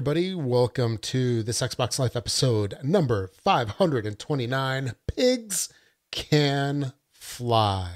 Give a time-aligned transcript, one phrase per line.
[0.00, 0.34] everybody.
[0.34, 5.68] Welcome to this Xbox Life episode number 529 Pigs
[6.10, 7.90] Can Fly.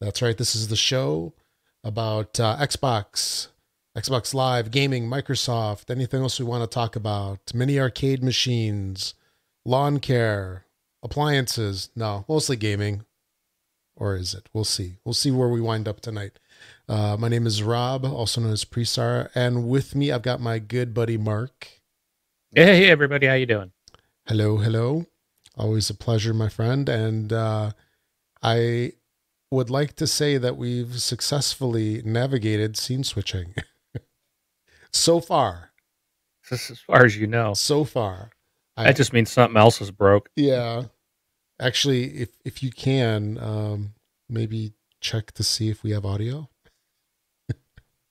[0.00, 0.38] That's right.
[0.38, 1.34] This is the show
[1.82, 3.48] about uh, Xbox,
[3.96, 9.14] Xbox Live, gaming, Microsoft, anything else we want to talk about, mini arcade machines,
[9.64, 10.66] lawn care,
[11.02, 11.90] appliances.
[11.96, 13.04] No, mostly gaming.
[13.96, 14.48] Or is it?
[14.52, 14.98] We'll see.
[15.04, 16.38] We'll see where we wind up tonight.
[16.88, 20.58] Uh, my name is Rob, also known as Presar, and with me I've got my
[20.58, 21.68] good buddy Mark.
[22.54, 23.72] Hey, hey everybody, how you doing?
[24.26, 25.04] Hello, hello.
[25.54, 26.88] Always a pleasure, my friend.
[26.88, 27.72] And uh,
[28.42, 28.92] I
[29.50, 33.54] would like to say that we've successfully navigated scene switching
[34.92, 35.72] so far.
[36.50, 38.30] As far as you know, so far.
[38.78, 40.30] I, that just means something else is broke.
[40.36, 40.84] Yeah.
[41.60, 43.94] Actually, if if you can, um,
[44.30, 46.48] maybe check to see if we have audio.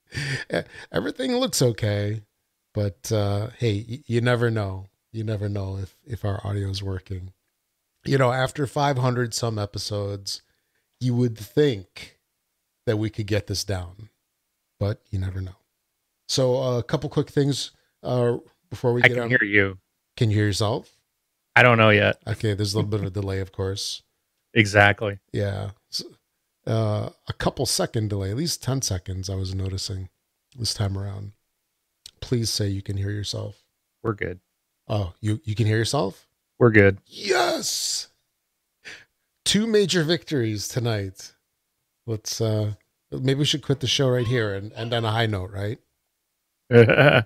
[0.91, 2.21] everything looks okay,
[2.73, 4.87] but uh, hey, y- you never know.
[5.11, 7.33] You never know if if our audio is working.
[8.05, 10.41] You know, after 500 some episodes,
[10.99, 12.19] you would think
[12.85, 14.09] that we could get this down,
[14.79, 15.55] but you never know.
[16.29, 17.71] So, uh, a couple quick things
[18.03, 18.37] uh,
[18.69, 19.29] before we I get can on.
[19.29, 19.77] hear you.
[20.15, 20.89] Can you hear yourself?
[21.55, 22.17] I don't know yet.
[22.27, 24.03] Okay, there's a little bit of a delay, of course.
[24.53, 25.19] Exactly.
[25.33, 25.71] Yeah.
[26.67, 30.09] Uh, a couple second delay, at least 10 seconds, I was noticing
[30.57, 31.31] this time around.
[32.19, 33.63] Please say you can hear yourself.
[34.03, 34.39] We're good.
[34.87, 36.27] Oh, you, you can hear yourself?
[36.59, 36.97] We're good.
[37.05, 38.07] Yes.
[39.45, 41.33] Two major victories tonight.
[42.05, 42.73] Let's, uh,
[43.11, 45.79] maybe we should quit the show right here and end on a high note, right?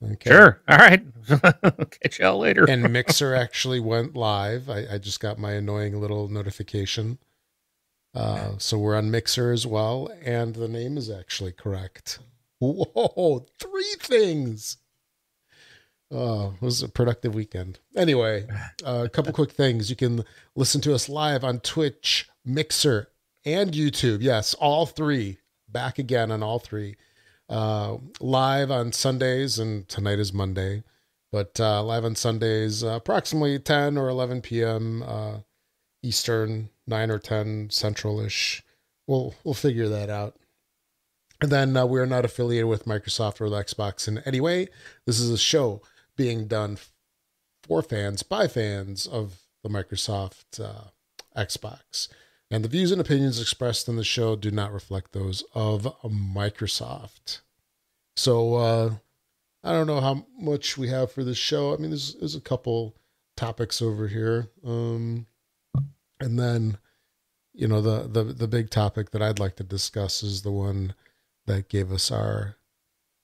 [0.00, 0.30] Okay.
[0.30, 0.60] Sure.
[0.68, 1.02] All right.
[1.90, 2.64] Catch y'all later.
[2.70, 4.70] and Mixer actually went live.
[4.70, 7.18] I, I just got my annoying little notification.
[8.14, 12.18] Uh, so we're on Mixer as well, and the name is actually correct.
[12.60, 14.78] Whoa, three things.
[16.10, 17.80] Oh, it was a productive weekend.
[17.94, 18.46] Anyway,
[18.84, 19.90] uh, a couple quick things.
[19.90, 20.24] You can
[20.56, 23.08] listen to us live on Twitch, Mixer,
[23.44, 24.22] and YouTube.
[24.22, 25.38] Yes, all three.
[25.68, 26.96] Back again on all three.
[27.48, 30.82] Uh, live on Sundays, and tonight is Monday,
[31.30, 35.02] but uh, live on Sundays, uh, approximately 10 or 11 p.m.
[36.02, 38.62] Eastern, 9 or 10 Central-ish.
[39.06, 40.36] We'll we'll figure that out.
[41.40, 44.68] And then uh, we're not affiliated with Microsoft or Xbox in any way.
[45.06, 45.82] This is a show
[46.16, 46.78] being done
[47.62, 50.90] for fans by fans of the Microsoft uh,
[51.36, 52.08] Xbox.
[52.50, 57.40] And the views and opinions expressed in the show do not reflect those of Microsoft.
[58.16, 58.94] So uh,
[59.62, 61.72] I don't know how much we have for this show.
[61.72, 62.96] I mean, there's, there's a couple
[63.36, 64.48] topics over here.
[64.64, 65.26] Um,
[66.20, 66.78] and then,
[67.54, 70.94] you know, the, the, the big topic that I'd like to discuss is the one
[71.46, 72.56] that gave us our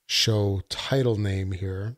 [0.06, 1.97] show title name here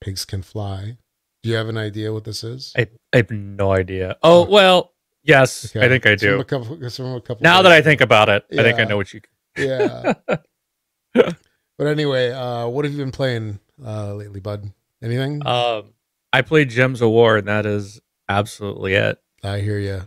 [0.00, 0.96] Pigs Can Fly.
[1.42, 2.72] Do you have an idea what this is?
[2.76, 4.16] I, I have no idea.
[4.22, 4.92] Oh, well,
[5.22, 5.84] yes, okay.
[5.84, 6.32] I think I do.
[6.32, 8.60] From a couple, from a couple now that I think about it, yeah.
[8.60, 9.20] I think I know what you.
[9.58, 10.14] Yeah.
[11.14, 14.72] but anyway, uh, what have you been playing uh, lately, bud?
[15.02, 15.44] Anything?
[15.44, 15.92] Um,
[16.32, 19.18] I played Gems of War, and that is absolutely it.
[19.42, 20.02] I hear you.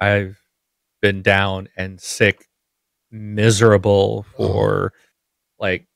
[0.00, 0.38] I've
[1.00, 2.48] been down and sick,
[3.10, 4.98] miserable for oh.
[5.58, 5.86] like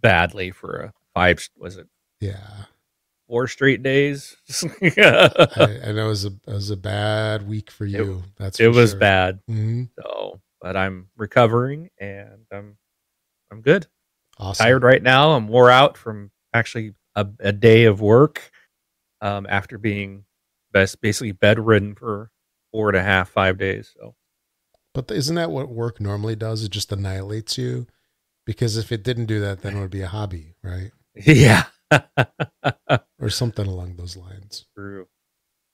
[0.00, 1.46] badly for a five.
[1.56, 1.86] Was it?
[2.20, 2.64] Yeah.
[3.28, 4.36] Four straight days.
[4.80, 5.28] yeah.
[5.56, 8.18] I, know it was a it was a bad week for you.
[8.18, 9.00] It, That's it was sure.
[9.00, 9.40] bad.
[9.50, 9.84] Mm-hmm.
[10.00, 12.78] So, but I'm recovering and I'm
[13.52, 13.86] I'm good.
[14.38, 14.64] Awesome.
[14.64, 15.32] Tired right now.
[15.32, 18.50] I'm wore out from actually a, a day of work
[19.20, 20.24] um, after being
[20.72, 22.30] best basically bedridden for
[22.72, 23.94] four and a half five days.
[23.98, 24.14] So,
[24.94, 26.64] but isn't that what work normally does?
[26.64, 27.86] It just annihilates you.
[28.46, 30.90] Because if it didn't do that, then it would be a hobby, right?
[31.14, 31.64] Yeah.
[33.20, 34.66] or something along those lines.
[34.74, 35.08] True.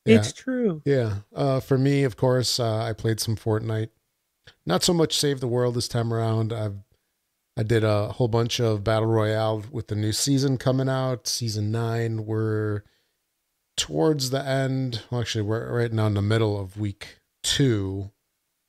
[0.04, 0.16] Yeah.
[0.16, 0.82] It's true.
[0.84, 1.16] Yeah.
[1.34, 3.90] Uh, for me, of course, uh, I played some Fortnite.
[4.66, 6.52] Not so much Save the World this time around.
[6.52, 6.78] I've
[7.56, 11.28] I did a whole bunch of battle royale with the new season coming out.
[11.28, 12.26] Season nine.
[12.26, 12.82] We're
[13.76, 15.02] towards the end.
[15.10, 18.10] Well, actually, we're right now in the middle of week two.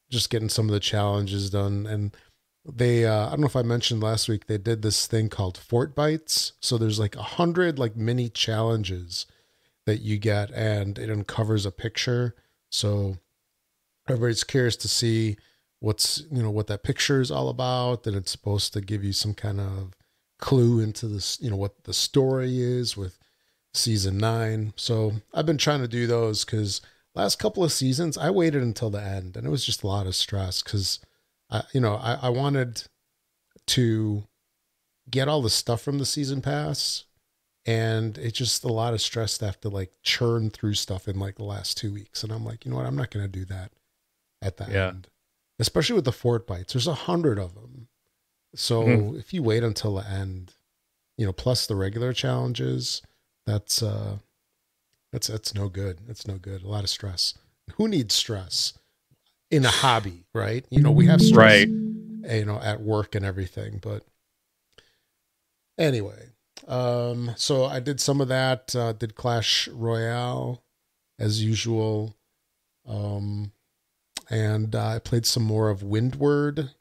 [0.09, 2.15] Just getting some of the challenges done, and
[2.63, 5.59] they uh, I don't know if I mentioned last week they did this thing called
[5.59, 6.53] Fortbytes.
[6.59, 9.25] So there's like a hundred like mini challenges
[9.85, 12.35] that you get, and it uncovers a picture.
[12.69, 13.17] So
[14.07, 15.37] everybody's curious to see
[15.79, 19.13] what's you know what that picture is all about, and it's supposed to give you
[19.13, 19.95] some kind of
[20.37, 23.17] clue into this you know what the story is with
[23.75, 24.73] season nine.
[24.75, 26.81] So I've been trying to do those because
[27.13, 30.07] last couple of seasons I waited until the end, and it was just a lot
[30.07, 30.99] of stress because
[31.49, 32.83] I, you know, I, I wanted
[33.67, 34.23] to
[35.09, 37.05] get all the stuff from the season pass,
[37.65, 41.19] and it's just a lot of stress to have to like churn through stuff in
[41.19, 42.23] like the last two weeks.
[42.23, 42.85] And I'm like, you know what?
[42.85, 43.71] I'm not going to do that
[44.41, 44.87] at the Yeah.
[44.89, 45.07] end,
[45.59, 46.73] especially with the fortbytes.
[46.73, 47.87] There's a hundred of them,
[48.55, 49.19] so Mhm.
[49.19, 50.53] if you wait until the end,
[51.17, 53.01] you know, plus the regular challenges,
[53.45, 54.17] that's uh,
[55.11, 55.99] that's that's no good.
[56.07, 56.63] That's no good.
[56.63, 57.33] A lot of stress.
[57.77, 58.73] Who needs stress
[59.51, 60.65] in a hobby, right?
[60.69, 61.67] You know, we have stress Right.
[61.67, 64.03] you know at work and everything but
[65.77, 66.29] anyway
[66.67, 70.63] um so i did some of that uh did clash royale
[71.19, 72.15] as usual
[72.87, 73.51] um
[74.29, 76.71] and uh, i played some more of windward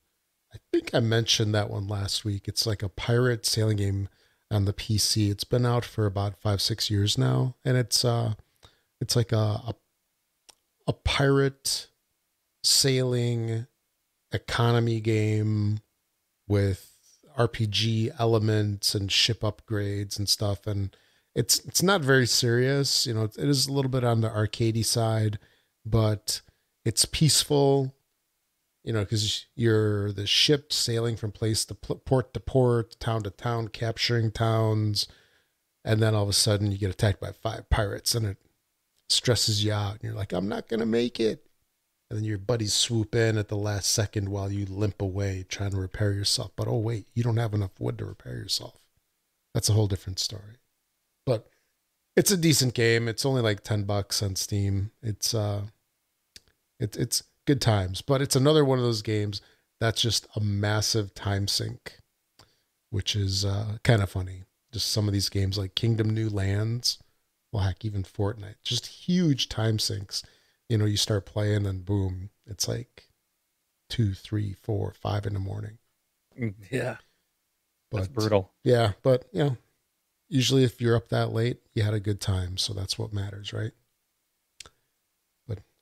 [0.54, 4.08] i think i mentioned that one last week it's like a pirate sailing game
[4.50, 8.34] on the pc it's been out for about five six years now and it's uh
[9.00, 9.74] it's like a a,
[10.86, 11.88] a pirate
[12.62, 13.66] sailing
[14.32, 15.80] economy game
[16.48, 16.90] with
[17.38, 20.96] RPG elements and ship upgrades and stuff and
[21.34, 24.84] it's it's not very serious you know it is a little bit on the arcadey
[24.84, 25.38] side
[25.84, 26.40] but
[26.84, 27.94] it's peaceful
[28.84, 33.22] you know because you're the ship sailing from place to pl- port to port town
[33.22, 35.08] to town capturing towns
[35.84, 38.36] and then all of a sudden you get attacked by five pirates and it
[39.08, 41.44] stresses you out and you're like i'm not gonna make it
[42.10, 45.70] and then your buddies swoop in at the last second while you limp away trying
[45.70, 46.52] to repair yourself.
[46.54, 48.74] But oh wait, you don't have enough wood to repair yourself.
[49.52, 50.58] That's a whole different story.
[51.26, 51.48] But
[52.16, 53.08] it's a decent game.
[53.08, 54.90] It's only like ten bucks on Steam.
[55.02, 55.62] It's uh,
[56.78, 58.02] it's it's good times.
[58.02, 59.40] But it's another one of those games
[59.80, 61.98] that's just a massive time sink,
[62.90, 64.44] which is uh, kind of funny.
[64.72, 66.98] Just some of these games like Kingdom New Lands,
[67.52, 70.22] well, heck, even Fortnite, just huge time sinks
[70.68, 73.08] you know, you start playing and boom, it's like
[73.88, 75.78] two, three, four, five in the morning.
[76.38, 76.96] Mm, Yeah.
[77.92, 78.50] That's brutal.
[78.64, 79.56] yeah, but you know,
[80.28, 83.52] usually if you're up that late, you had a good time, so that's what matters,
[83.52, 83.70] right?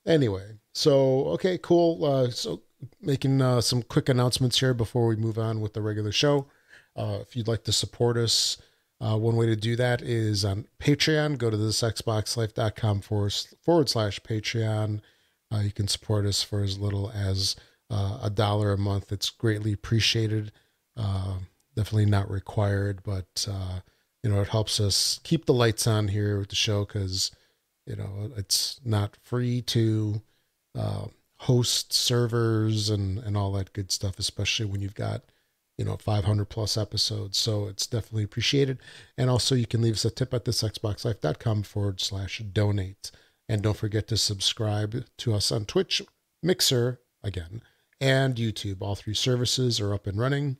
[0.05, 2.03] Anyway, so okay, cool.
[2.03, 2.61] Uh, so
[3.01, 6.47] making uh, some quick announcements here before we move on with the regular show.
[6.95, 8.57] Uh, if you'd like to support us,
[9.01, 11.37] uh, one way to do that is on Patreon.
[11.37, 15.01] Go to thisxboxlife.com forward, forward slash Patreon.
[15.53, 17.55] Uh, you can support us for as little as
[17.89, 19.11] uh, a dollar a month.
[19.11, 20.51] It's greatly appreciated.
[20.95, 21.39] Uh,
[21.75, 23.79] definitely not required, but uh,
[24.23, 27.31] you know it helps us keep the lights on here with the show because
[27.85, 30.21] you know it's not free to
[30.77, 31.05] uh,
[31.37, 35.23] host servers and and all that good stuff, especially when you've got
[35.77, 37.37] you know 500 plus episodes.
[37.37, 38.79] So it's definitely appreciated.
[39.17, 43.11] And also you can leave us a tip at thisxboxlife.com forward slash donate.
[43.49, 46.01] And don't forget to subscribe to us on Twitch,
[46.41, 47.61] Mixer again,
[47.99, 48.81] and YouTube.
[48.81, 50.57] All three services are up and running.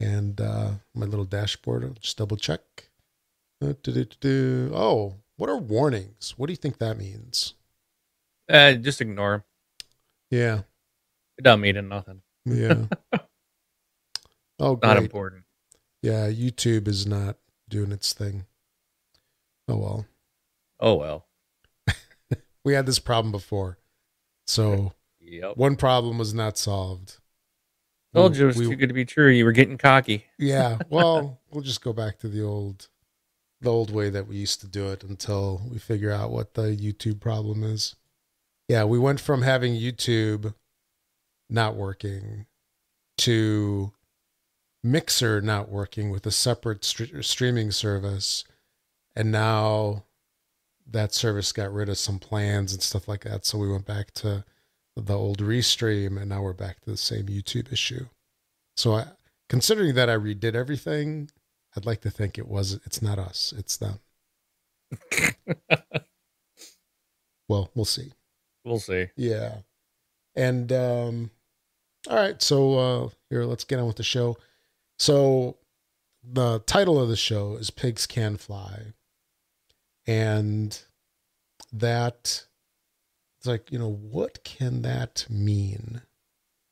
[0.00, 2.60] And uh, my little dashboard, I'll just double check.
[3.62, 3.74] Uh.
[4.72, 6.34] Oh, what are warnings?
[6.36, 7.54] What do you think that means?
[8.50, 9.44] Uh, just ignore.
[10.30, 10.60] Yeah.
[11.38, 12.20] It don't mean nothing.
[12.44, 12.84] Yeah.
[14.58, 15.44] oh, Not important.
[16.02, 17.36] Yeah, YouTube is not
[17.68, 18.44] doing its thing.
[19.68, 20.06] Oh well.
[20.80, 21.26] Oh well.
[22.64, 23.78] We had this problem before.
[24.46, 25.56] So Yep.
[25.56, 27.18] one problem was not solved.
[28.14, 29.30] Told We- you it was we- too good to be true.
[29.30, 30.24] You were getting cocky.
[30.38, 30.78] Yeah.
[30.90, 32.88] Well, we'll just go back to the old
[33.60, 36.76] the old way that we used to do it until we figure out what the
[36.76, 37.96] YouTube problem is.
[38.68, 40.54] Yeah, we went from having YouTube
[41.48, 42.46] not working
[43.18, 43.92] to
[44.82, 48.44] Mixer not working with a separate str- streaming service.
[49.16, 50.04] And now
[50.86, 53.44] that service got rid of some plans and stuff like that.
[53.44, 54.44] So we went back to
[54.96, 58.06] the old restream and now we're back to the same YouTube issue.
[58.76, 59.06] So I,
[59.48, 61.30] considering that I redid everything,
[61.76, 64.00] I'd like to think it was it's not us, it's them.
[67.48, 68.12] well, we'll see.
[68.64, 69.08] We'll see.
[69.16, 69.58] Yeah.
[70.34, 71.30] And um
[72.08, 74.36] all right, so uh here let's get on with the show.
[74.98, 75.58] So
[76.22, 78.94] the title of the show is Pigs Can Fly.
[80.06, 80.80] And
[81.72, 82.46] that
[83.38, 86.02] it's like, you know, what can that mean?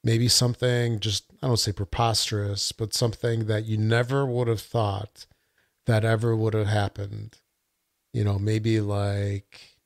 [0.07, 5.27] Maybe something just I don't say preposterous, but something that you never would have thought
[5.87, 7.39] that ever would have happened.
[8.13, 9.79] You know, maybe like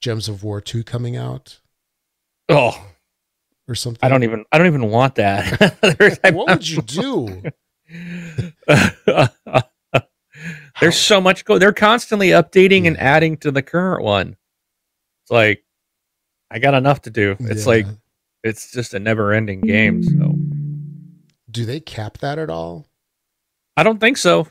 [0.00, 1.60] Gems of War 2 coming out
[2.48, 2.72] Oh,
[3.68, 4.00] or something.
[4.02, 4.46] I don't even.
[4.50, 6.18] I don't even want that.
[6.32, 7.42] What would you do?
[10.80, 11.58] There's so much go.
[11.58, 14.36] They're constantly updating and adding to the current one.
[15.24, 15.64] It's like
[16.50, 17.36] I got enough to do.
[17.40, 17.72] It's Yeah.
[17.72, 17.86] like
[18.42, 20.02] it's just a never-ending game.
[20.02, 20.34] So
[21.50, 22.86] do they cap that at all?
[23.76, 24.46] I don't think so.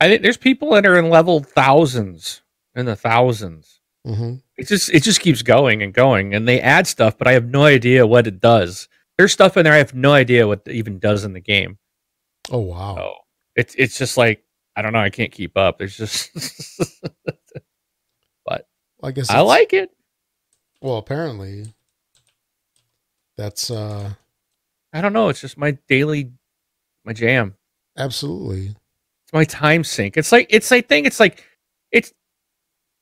[0.00, 2.42] I think there's people that are in level thousands
[2.74, 3.80] in the thousands.
[4.04, 7.32] hmm It just it just keeps going and going, and they add stuff, but I
[7.32, 8.88] have no idea what it does.
[9.16, 11.78] There's stuff in there I have no idea what it even does in the game.
[12.50, 12.96] Oh wow.
[12.96, 13.14] So
[13.56, 14.44] it's it's just like
[14.76, 14.98] I don't know.
[14.98, 15.78] I can't keep up.
[15.78, 16.30] There's just
[18.44, 18.68] But
[19.02, 19.90] I guess I like it.
[20.80, 21.64] Well, apparently,
[23.36, 24.12] that's uh
[24.92, 25.28] I don't know.
[25.28, 26.32] It's just my daily
[27.04, 27.54] my jam.
[27.98, 28.68] absolutely.
[28.68, 30.16] It's my time sink.
[30.16, 31.06] It's like it's like thing.
[31.06, 31.44] It's like
[31.92, 32.12] it's.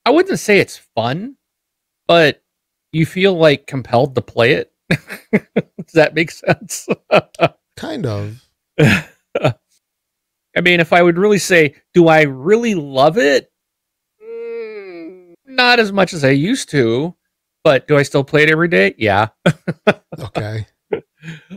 [0.05, 1.37] I wouldn't say it's fun,
[2.09, 2.43] but
[2.93, 4.73] you feel like compelled to play it.
[4.91, 6.89] Does that make sense?
[7.77, 8.43] Kind of.
[8.79, 13.51] I mean, if I would really say, do I really love it?
[14.23, 17.15] Mm, not as much as I used to,
[17.65, 18.95] but do I still play it every day?
[18.99, 19.29] Yeah.
[20.19, 20.67] Okay.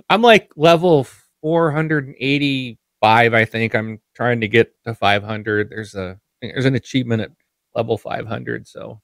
[0.10, 1.06] I'm like level
[1.42, 3.76] 485, I think.
[3.76, 5.70] I'm trying to get to 500.
[5.70, 7.32] There's a there's an achievement at
[7.76, 9.02] level 500, so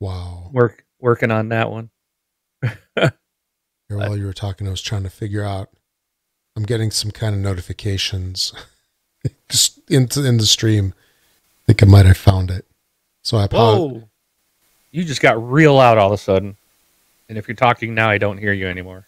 [0.00, 0.50] Wow.
[0.52, 1.90] work working on that one.
[3.88, 5.70] While you were talking, I was trying to figure out.
[6.56, 8.52] I'm getting some kind of notifications
[9.50, 10.94] just into in the stream.
[10.96, 12.66] I think I might have found it.
[13.22, 14.04] So I apologize.
[14.96, 16.56] You just got real loud all of a sudden.
[17.28, 19.06] And if you're talking now, I don't hear you anymore.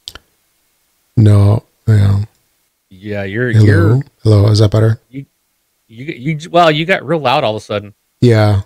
[1.16, 1.64] No.
[1.86, 2.24] Yeah.
[2.90, 3.64] Yeah, you're Hello.
[3.64, 4.48] you're Hello.
[4.48, 5.00] Is that better?
[5.08, 5.24] you
[5.86, 6.04] you
[6.36, 6.50] you.
[6.50, 7.94] well, you got real loud all of a sudden.
[8.20, 8.62] Yeah.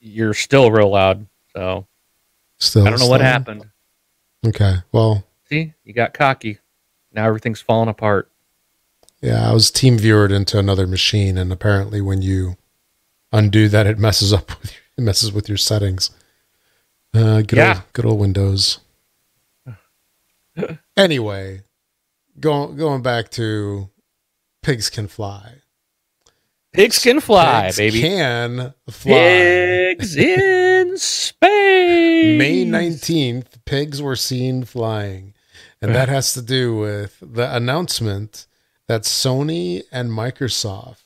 [0.00, 1.28] You're still real loud.
[1.54, 1.86] So
[2.58, 2.88] Still.
[2.88, 3.70] I don't know what happened.
[4.44, 4.78] Okay.
[4.90, 6.58] Well, See, you got cocky.
[7.12, 8.28] Now everything's falling apart.
[9.20, 9.48] yeah.
[9.48, 12.56] I was team viewered into another machine, and apparently, when you
[13.32, 16.10] undo that, it messes up with it messes with your settings.
[17.12, 17.74] Uh, good Yeah.
[17.74, 18.78] old, good old Windows.
[20.96, 21.62] anyway,
[22.38, 23.90] going going back to
[24.62, 25.56] pigs can fly.
[26.72, 28.00] Pigs can fly, Pigs baby.
[28.00, 29.12] Can fly.
[29.12, 32.38] Pigs in space.
[32.38, 35.34] May 19th, pigs were seen flying.
[35.80, 38.46] And that has to do with the announcement
[38.88, 41.03] that Sony and Microsoft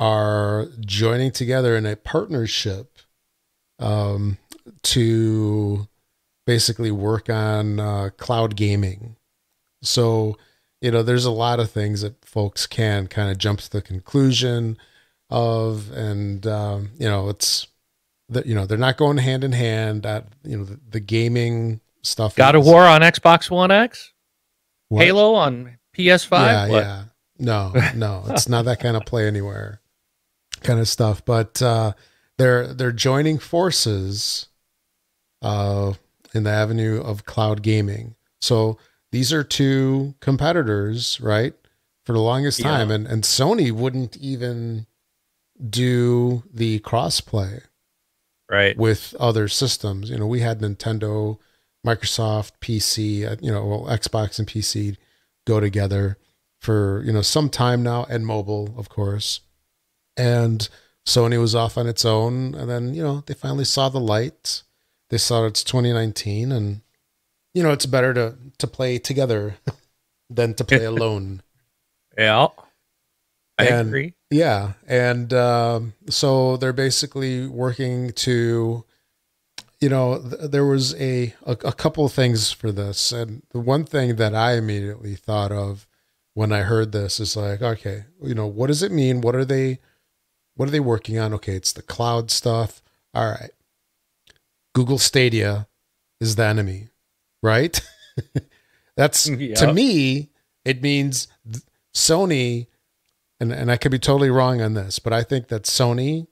[0.00, 2.98] are joining together in a partnership
[3.78, 4.38] um,
[4.82, 5.86] to
[6.46, 9.14] basically work on uh, cloud gaming.
[9.82, 10.36] So,
[10.80, 13.82] you know, there's a lot of things that folks can kind of jump to the
[13.82, 14.76] conclusion
[15.28, 17.66] of, and, um, you know, it's,
[18.32, 21.80] that you know they're not going hand in hand at you know the, the gaming
[22.02, 24.12] stuff God of is- War on Xbox One X.
[24.88, 25.04] what?
[25.04, 26.30] Halo on PS5.
[26.30, 26.84] yeah What?
[26.84, 27.02] yeah
[27.40, 29.79] no no it's not that kind of play anywhere
[30.62, 31.92] kind of stuff but uh
[32.38, 34.48] they're they're joining forces
[35.42, 35.92] uh
[36.34, 38.78] in the avenue of cloud gaming so
[39.12, 41.54] these are two competitors right
[42.06, 42.66] for the longest Yeah.
[42.66, 44.86] time and and Sony wouldn't even
[45.68, 47.62] do the crossplay
[48.50, 48.76] Right.
[48.76, 50.10] with other systems.
[50.10, 51.38] You know, we had Nintendo,
[51.86, 54.96] Microsoft, PC, uh, you know, well, Xbox and PC
[55.46, 56.18] go together
[56.60, 59.42] for, you know, some time now and mobile, of course.
[60.20, 60.68] And
[61.06, 62.54] Sony was off on its own.
[62.54, 64.62] And then, you know, they finally saw the light.
[65.08, 66.82] They saw it's 2019 and,
[67.54, 69.56] you know, it's better to, to play together
[70.30, 71.42] than to play alone.
[72.16, 72.48] Yeah.
[73.58, 74.14] I And- agree.
[74.32, 78.84] Yeah, and um, so they're basically working to,
[79.80, 83.58] you know, th- there was a, a a couple of things for this, and the
[83.58, 85.88] one thing that I immediately thought of
[86.34, 89.20] when I heard this is like, okay, you know, what does it mean?
[89.20, 89.80] What are they,
[90.60, 91.32] what are they working on?
[91.32, 92.82] Okay, it's the cloud stuff.
[93.14, 93.50] All right,
[94.74, 95.66] Google Stadia
[96.20, 96.88] is the enemy,
[97.42, 97.80] right?
[98.94, 100.28] That's to me,
[100.66, 101.28] it means
[101.94, 102.66] Sony
[103.40, 106.26] and and I could be totally wrong on this, but I think that Sony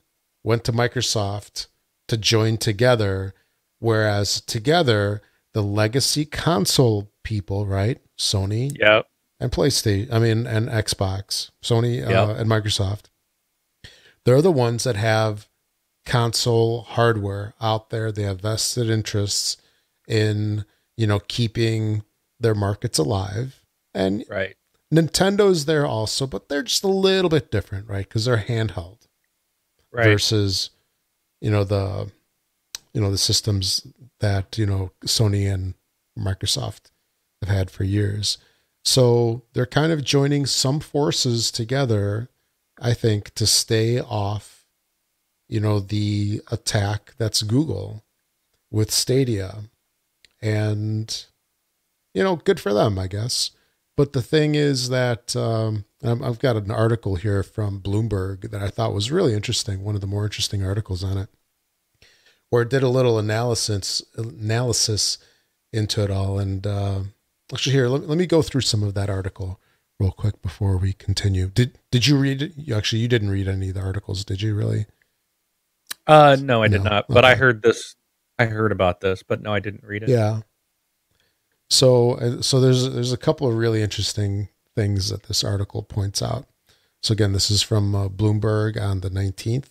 [0.44, 1.68] went to Microsoft
[2.08, 3.32] to join together,
[3.78, 5.22] whereas together
[5.54, 7.98] the legacy console people, right?
[8.18, 9.06] Sony Yep.
[9.40, 13.07] and PlayStation, I mean, and Xbox, Sony uh, and Microsoft,
[14.28, 15.48] they're the ones that have
[16.04, 18.12] console hardware out there.
[18.12, 19.56] They have vested interests
[20.06, 20.66] in
[20.98, 22.02] you know keeping
[22.38, 23.62] their markets alive,
[23.94, 24.54] and Right.
[24.92, 28.06] Nintendo's there also, but they're just a little bit different, right?
[28.06, 29.06] Because they're handheld
[29.90, 30.04] Right.
[30.04, 30.70] versus,
[31.40, 32.10] you know, the,
[32.94, 33.86] you know, the systems
[34.20, 35.72] that you know Sony and
[36.18, 36.90] Microsoft
[37.42, 38.36] have had for years.
[38.84, 42.28] So they're kind of joining some forces together,
[42.80, 44.64] I think, to stay off,
[45.48, 48.04] you know, the attack that's Google
[48.70, 49.64] with Stadia,
[50.40, 51.26] and
[52.14, 53.50] you know, good for them, I guess.
[53.96, 58.68] But the thing is that um, I've got an article here from Bloomberg that I
[58.68, 59.82] thought was really interesting.
[59.82, 61.28] One of the more interesting articles on it,
[62.50, 65.18] where it did a little analysis analysis
[65.72, 66.38] into it all.
[66.38, 67.00] And uh,
[67.52, 69.60] actually, here let, let me go through some of that article
[69.98, 71.48] real quick before we continue.
[71.48, 72.52] Did did you read it?
[72.72, 74.54] Actually, you didn't read any of the articles, did you?
[74.54, 74.86] Really?
[76.06, 77.06] Uh, no, I did No, not.
[77.08, 77.96] But I heard this.
[78.38, 80.08] I heard about this, but no, I didn't read it.
[80.08, 80.40] Yeah.
[81.70, 86.22] So uh, so there's there's a couple of really interesting things that this article points
[86.22, 86.46] out.
[87.02, 89.70] So again, this is from uh, Bloomberg on the 19th,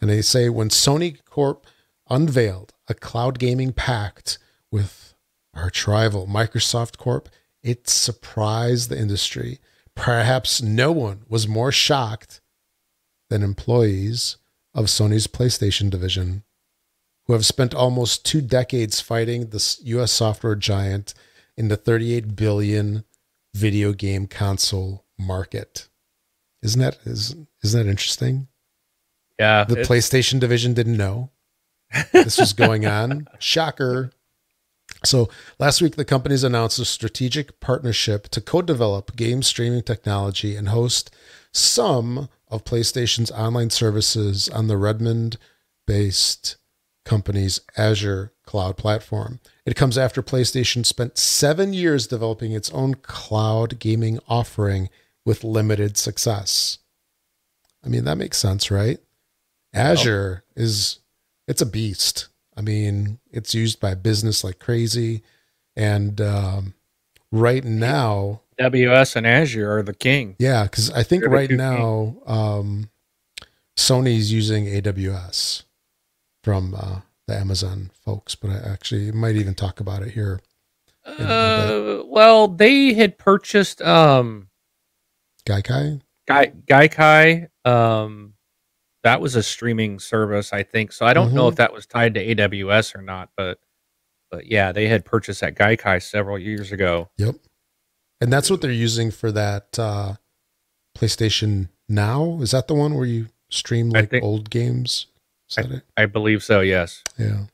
[0.00, 1.66] and they say when Sony Corp
[2.08, 4.38] unveiled a cloud gaming pact
[4.70, 5.14] with
[5.54, 7.28] arch rival Microsoft Corp,
[7.64, 9.58] it surprised the industry.
[9.96, 12.40] Perhaps no one was more shocked
[13.30, 14.36] than employees
[14.74, 16.44] of Sony's PlayStation division
[17.26, 21.14] who have spent almost two decades fighting the US software giant
[21.56, 23.04] in the 38 billion
[23.54, 25.88] video game console market.
[26.62, 28.48] Isn't that is isn't that interesting?
[29.38, 31.30] Yeah, The PlayStation division didn't know
[32.12, 33.26] this was going on.
[33.38, 34.10] Shocker.
[35.04, 40.68] So last week, the companies announced a strategic partnership to co-develop game streaming technology and
[40.68, 41.14] host
[41.52, 46.56] some of PlayStation's online services on the Redmond-based
[47.04, 49.40] company's Azure cloud platform.
[49.66, 54.88] It comes after PlayStation spent seven years developing its own cloud gaming offering
[55.24, 56.78] with limited success.
[57.84, 58.98] I mean, that makes sense, right?
[59.74, 61.00] Azure is
[61.46, 62.28] it's a beast.
[62.56, 65.22] I mean, it's used by business like crazy,
[65.76, 66.74] and um,
[67.32, 70.36] right now, AWS and Azure are the king.
[70.38, 72.90] yeah, because I think They're right now, um,
[73.76, 75.64] Sony's using AWS
[76.44, 80.40] from uh, the Amazon folks, but I actually might even talk about it here.
[81.06, 84.48] in a little Uh, well, they had purchased um
[85.44, 87.48] Gaikai, Gai Gaikai.
[87.64, 88.33] Um,
[89.04, 90.90] that was a streaming service, I think.
[90.92, 91.50] So I don't know Mhm.
[91.52, 93.60] if that was tied to AWS or not, but
[94.30, 97.08] but yeah, they had purchased that Gaikai several years ago.
[97.16, 97.36] yep,
[98.20, 100.14] and that's what they're using for that uh,
[100.98, 102.40] PlayStation Now.
[102.42, 105.06] Is that the one where you stream like think- old games?
[105.56, 105.82] It?
[105.96, 106.60] I believe so.
[106.60, 107.04] Yes.
[107.18, 107.44] Yeah.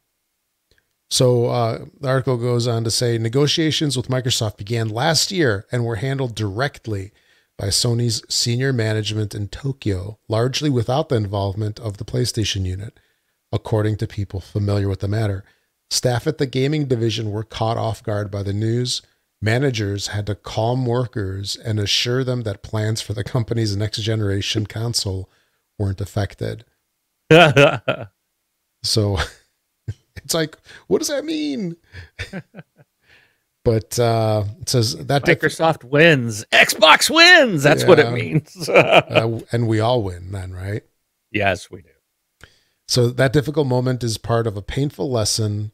[1.11, 5.85] So uh, the article goes on to say negotiations with Microsoft began last year and
[5.85, 7.13] were handled directly
[7.61, 12.99] by Sony's senior management in Tokyo, largely without the involvement of the PlayStation unit,
[13.53, 15.45] according to people familiar with the matter.
[15.91, 19.03] Staff at the gaming division were caught off guard by the news.
[19.43, 24.65] Managers had to calm workers and assure them that plans for the company's next generation
[24.65, 25.29] console
[25.79, 26.65] weren't affected.
[28.83, 29.19] So
[30.17, 31.77] it's like, what does that mean?
[33.65, 36.45] but uh, it says that Microsoft wins.
[36.53, 37.63] Xbox wins.
[37.63, 38.69] That's what it means.
[38.69, 40.83] uh, and we all win then, right?
[41.31, 41.89] yes, we do.
[42.89, 45.71] So that difficult moment is part of a painful lesson.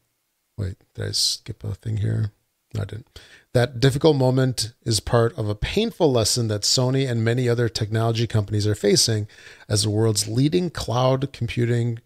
[0.59, 2.33] Wait, did I skip a thing here?
[2.75, 3.21] No, I didn't.
[3.55, 8.27] That difficult moment is part of a painful lesson that Sony and many other technology
[8.27, 9.29] companies are facing
[9.67, 12.01] as the world's leading cloud computing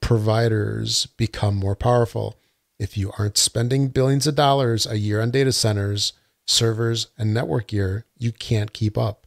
[0.00, 2.36] providers become more powerful.
[2.78, 6.12] If you aren't spending billions of dollars a year on data centers,
[6.46, 9.26] servers, and network gear, you can't keep up.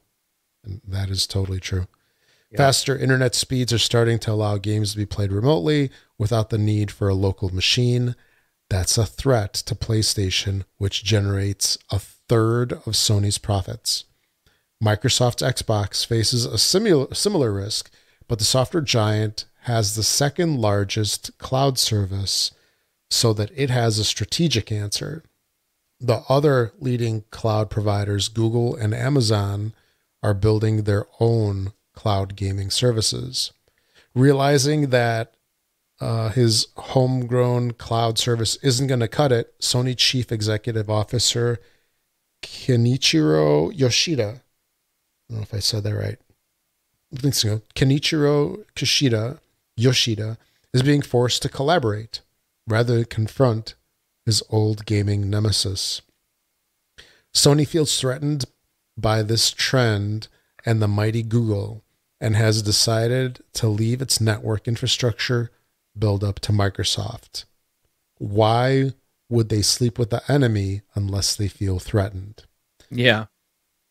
[0.64, 1.88] And that is totally true.
[2.50, 2.58] Yeah.
[2.58, 6.92] Faster internet speeds are starting to allow games to be played remotely without the need
[6.92, 8.16] for a local machine.
[8.70, 14.06] That's a threat to PlayStation, which generates a third of Sony's profits.
[14.82, 17.92] Microsoft's Xbox faces a similar, similar risk,
[18.28, 22.52] but the software giant has the second largest cloud service
[23.12, 25.24] so that it has a strategic answer.
[26.00, 29.74] The other leading cloud providers, Google and Amazon,
[30.24, 33.52] are building their own cloud gaming services.
[34.16, 35.36] Realizing that
[36.00, 41.60] uh, his homegrown cloud service isn't going to cut it, Sony Chief Executive Officer
[42.42, 44.42] Kenichiro Yoshida,
[45.30, 46.18] I don't know if I said that right.
[47.14, 47.62] I think so.
[47.76, 49.40] Kenichiro Kishida,
[49.76, 50.38] Yoshida
[50.74, 52.22] is being forced to collaborate
[52.68, 53.76] rather than confront
[54.26, 56.02] his old gaming nemesis.
[57.34, 58.46] Sony feels threatened
[58.98, 60.28] by this trend
[60.66, 61.84] and the mighty Google
[62.20, 65.50] and has decided to leave its network infrastructure
[65.98, 67.46] build up to Microsoft.
[68.18, 68.92] Why
[69.30, 72.44] would they sleep with the enemy unless they feel threatened?
[72.92, 73.26] Yeah.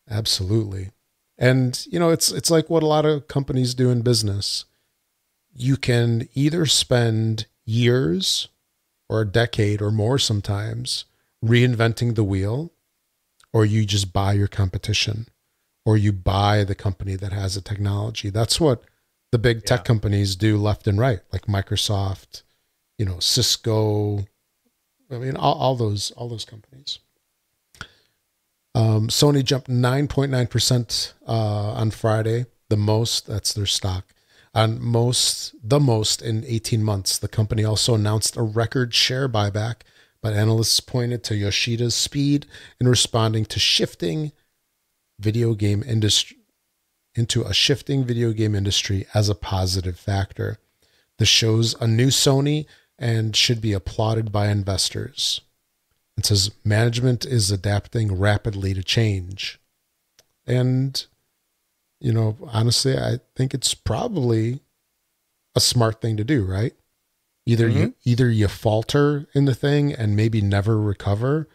[0.09, 0.91] Absolutely.
[1.37, 4.65] And you know, it's it's like what a lot of companies do in business.
[5.53, 8.47] You can either spend years
[9.11, 11.05] or a decade or more sometimes
[11.43, 12.71] reinventing the wheel
[13.53, 15.27] or you just buy your competition.
[15.85, 18.29] or you buy the company that has the technology.
[18.29, 18.83] That's what
[19.31, 22.43] the big tech companies do left and right, like Microsoft,
[22.99, 24.25] you know, Cisco.
[25.09, 26.99] I mean, all, all those all those companies.
[28.73, 34.13] Um, Sony jumped 9.9% uh, on Friday, the most, that's their stock.
[34.53, 37.17] On most, the most in 18 months.
[37.17, 39.81] The company also announced a record share buyback,
[40.21, 42.45] but analysts pointed to Yoshida's speed
[42.79, 44.33] in responding to shifting
[45.19, 46.37] video game industry
[47.15, 50.57] into a shifting video game industry as a positive factor.
[51.17, 52.65] This shows a new Sony
[52.97, 55.41] and should be applauded by investors.
[56.17, 59.59] It says management is adapting rapidly to change.
[60.45, 61.05] And,
[62.01, 64.61] you know, honestly, I think it's probably
[65.55, 66.73] a smart thing to do, right?
[67.45, 68.09] Either you mm-hmm.
[68.09, 71.47] either you falter in the thing and maybe never recover,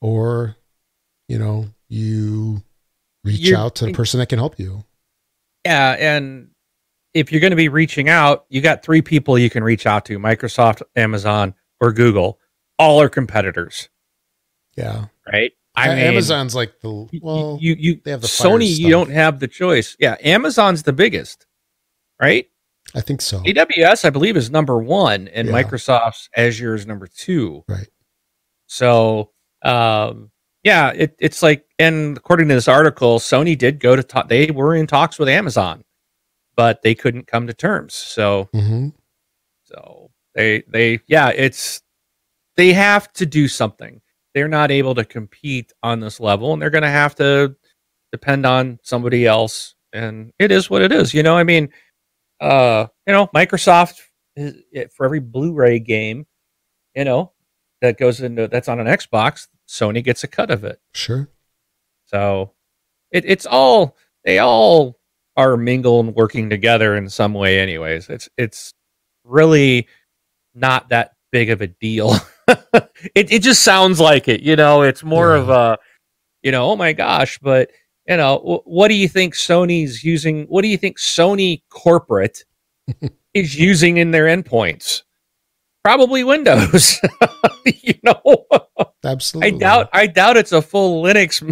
[0.00, 0.56] or
[1.28, 2.62] you know, you
[3.24, 4.84] reach You're- out to the person that can help you.
[5.64, 6.50] Yeah, and
[7.14, 10.04] if you're going to be reaching out, you got three people you can reach out
[10.06, 12.38] to: Microsoft, Amazon, or Google.
[12.78, 13.88] All are competitors,
[14.76, 15.06] Yeah.
[15.30, 15.52] right?
[15.76, 18.78] A- mean, Amazon's like the well, you you they have the Sony.
[18.78, 19.96] You don't have the choice.
[19.98, 21.46] Yeah, Amazon's the biggest,
[22.20, 22.48] right?
[22.94, 23.40] I think so.
[23.40, 25.54] AWS, I believe, is number one, and Yeah.
[25.54, 27.64] Microsoft's Azure is number two.
[27.68, 27.88] Right.
[28.66, 29.32] So,
[29.62, 30.30] um,
[30.62, 34.28] yeah, it, it's like, and according to this article, Sony did go to talk.
[34.28, 35.82] They were in talks with Amazon,
[36.56, 37.94] but they couldn't come to terms.
[37.94, 38.88] So, hmm
[39.64, 41.82] so they they yeah, it's
[42.56, 44.00] they have to do something.
[44.34, 47.54] They're not able to compete on this level, and they're going to have to
[48.12, 49.74] depend on somebody else.
[49.92, 51.14] And it is what it is.
[51.14, 51.70] You know, I mean,
[52.40, 54.00] uh, you know, Microsoft
[54.36, 54.54] is,
[54.92, 56.26] for every Blu-ray game,
[56.94, 57.32] you know,
[57.80, 60.80] that goes into that's on an Xbox, Sony gets a cut of it.
[60.94, 61.28] Sure.
[62.06, 62.52] So
[63.10, 64.98] it, it's all they all
[65.36, 67.58] are mingled and working together in some way.
[67.60, 68.72] Anyways, it's it's
[69.24, 69.86] really
[70.54, 72.14] not that big of a deal.
[73.14, 74.42] it it just sounds like it.
[74.42, 75.42] You know, it's more Yeah.
[75.42, 75.78] of a
[76.42, 77.70] you know, oh my gosh, but
[78.08, 80.44] you know, wh- what do you think Sony's using?
[80.46, 82.44] What do you think Sony corporate
[83.34, 85.02] is using in their endpoints?
[85.82, 86.98] Probably Windows.
[87.66, 88.46] you know,
[89.04, 89.54] absolutely.
[89.54, 91.42] I doubt I doubt it's a full Linux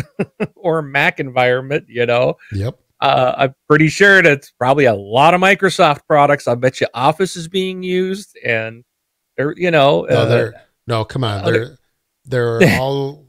[0.57, 2.37] or Mac environment, you know.
[2.52, 2.78] Yep.
[3.00, 6.46] Uh, I'm pretty sure that's probably a lot of Microsoft products.
[6.48, 8.85] I bet you Office is being used and
[9.37, 10.55] they're you know No, uh, they're
[10.87, 11.05] no.
[11.05, 11.45] Come on.
[11.45, 11.77] other-
[12.25, 13.27] They're they're all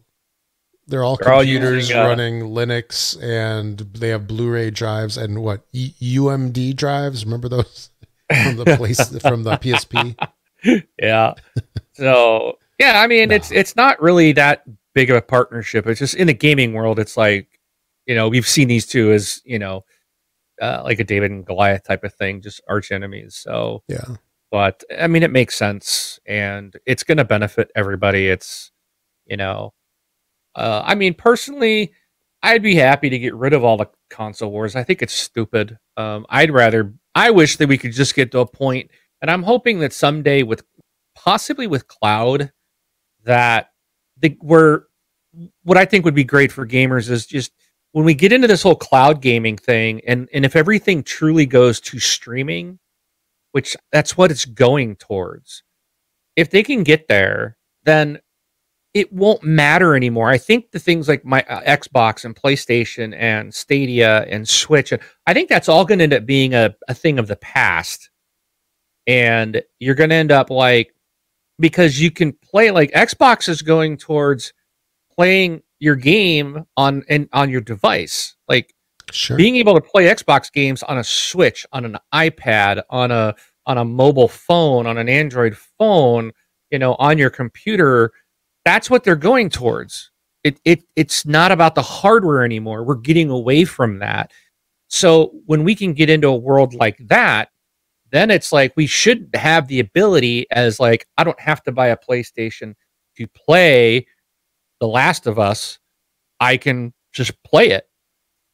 [0.88, 5.42] they're all They're all computers using, uh, running Linux, and they have Blu-ray drives and
[5.42, 7.24] what E- UMD drives.
[7.26, 7.90] Remember those
[8.44, 10.16] from the place from the PSP?
[11.02, 11.34] yeah.
[11.94, 14.64] So yeah, I mean it's it's not really that
[14.94, 15.88] big of a partnership.
[15.88, 17.48] It's just in the gaming world, it's like
[18.06, 19.86] you know we've seen these two as you know
[20.62, 23.36] uh, like a David and Goliath type of thing, just arch enemies.
[23.42, 24.04] So Yeah.
[24.54, 28.28] But I mean, it makes sense, and it's going to benefit everybody.
[28.28, 28.72] It's,
[29.26, 29.74] you know,
[30.54, 31.92] uh, I mean, personally,
[32.44, 34.76] I'd be happy to get rid of all the console wars.
[34.76, 35.80] I think it's stupid.
[35.98, 36.94] Um, I'd rather.
[37.16, 38.92] I wish that we could just get to a point,
[39.24, 40.64] and I'm hoping that someday, with
[41.16, 42.52] possibly with cloud,
[43.24, 43.72] that
[44.20, 44.86] the where
[45.64, 47.52] what I think would be great for gamers is just
[47.94, 51.80] when we get into this whole cloud gaming thing, and and if everything truly goes
[51.80, 52.78] to streaming
[53.54, 55.64] which that's what it's going towards.
[56.36, 58.20] If they can get there, then
[58.94, 60.30] it won't matter anymore.
[60.30, 64.94] I think the things like my uh, Xbox and PlayStation and Stadia and Switch,
[65.26, 68.10] I think that's all going to end up being a, a thing of the past.
[69.08, 70.94] And you're going to end up like,
[71.60, 74.54] because you can play like Xbox is going towards
[75.16, 78.36] playing your game on and on your device.
[78.48, 78.74] Like
[79.14, 79.38] Sure.
[79.38, 83.78] being able to play Xbox games on a Switch, on an iPad, on a on
[83.78, 86.32] a mobile phone, on an Android phone,
[86.72, 88.12] you know, on your computer,
[88.66, 90.12] that's what they're going towards.
[90.44, 92.84] It it it's not about the hardware anymore.
[92.84, 94.32] We're getting away from that.
[94.90, 97.50] So when we can get into a world like that,
[98.12, 101.88] then it's like we should have the ability as like I don't have to buy
[101.88, 102.74] a PlayStation
[103.18, 104.08] to play
[104.80, 105.80] The Last of Us.
[106.40, 107.88] I can just play it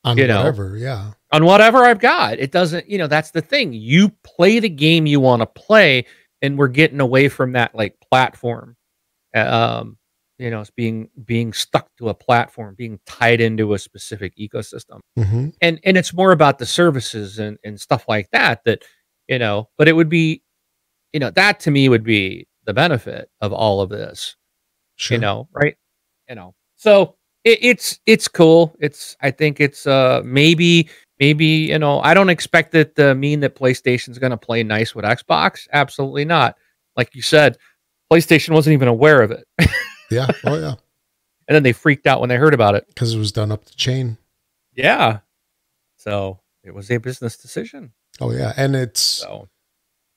[0.04, 0.38] On you know.
[0.38, 0.78] whatever.
[0.78, 1.12] Yeah.
[1.32, 2.40] on whatever I've got.
[2.40, 3.74] It doesn't, you know, that's the thing.
[3.74, 6.06] You play the game you want to play,
[6.42, 8.78] and we're getting away from that like platform.
[9.36, 9.98] Um,
[10.38, 15.02] you know, it's being being stuck to a platform, being tied into a specific ecosystem.
[15.18, 18.84] hmm And and it's more about the services and, and stuff like that that,
[19.28, 20.42] you know, but it would be,
[21.14, 24.36] you know, that to me would be the benefit of all of this
[24.96, 25.16] Sure.
[25.16, 25.76] you know, right?
[26.30, 27.16] You know, so
[27.50, 28.76] it, it's it's cool.
[28.80, 33.40] It's I think it's uh maybe maybe you know I don't expect it to mean
[33.42, 35.68] that PlayStation's going to play nice with Xbox.
[35.74, 36.56] Absolutely not.
[36.96, 37.58] Like you said,
[38.12, 39.46] PlayStation wasn't even aware of it,
[40.12, 40.28] Yeah.
[40.46, 40.76] Oh yeah.
[41.48, 42.86] and then they freaked out when they heard about it.
[42.88, 44.18] Because it was done up the chain.
[44.74, 45.20] Yeah.
[45.98, 47.94] So it was a business decision.
[48.22, 48.54] Oh yeah.
[48.58, 49.48] And it's So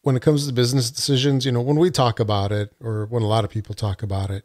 [0.02, 3.22] when it comes to business decisions, you know, when we talk about it, or when
[3.22, 4.44] a lot of people talk about it,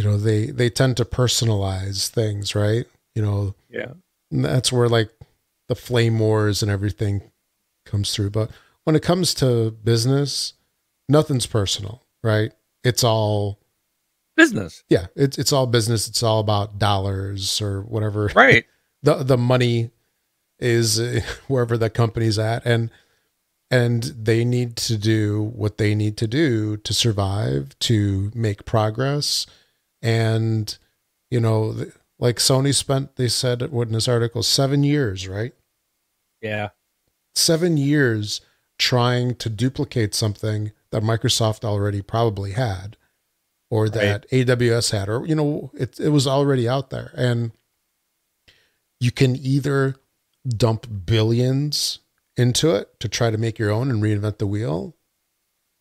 [0.00, 2.86] you know, they they tend to personalize things, right?
[3.14, 3.92] You know, yeah,
[4.30, 5.10] and that's where like
[5.68, 7.20] the flame wars and everything
[7.84, 8.30] comes through.
[8.30, 8.50] But
[8.84, 10.54] when it comes to business,
[11.06, 12.50] nothing's personal, right?
[12.82, 13.58] It's all
[14.38, 14.82] business.
[14.88, 16.08] yeah, it's it's all business.
[16.08, 18.64] It's all about dollars or whatever Right.
[19.02, 19.90] the the money
[20.58, 20.98] is
[21.46, 22.88] wherever the company's at and
[23.70, 29.46] and they need to do what they need to do to survive to make progress
[30.02, 30.78] and
[31.30, 31.74] you know
[32.18, 35.54] like sony spent they said what in this article seven years right?
[36.40, 36.70] Yeah.
[37.34, 38.40] seven years
[38.78, 42.96] trying to duplicate something that microsoft already probably had
[43.70, 47.12] or that aws had or you know it, it was already out there.
[47.16, 47.52] And
[48.98, 49.96] you can either
[50.46, 52.00] dump billions
[52.36, 54.96] into it to try to make your own and reinvent the wheel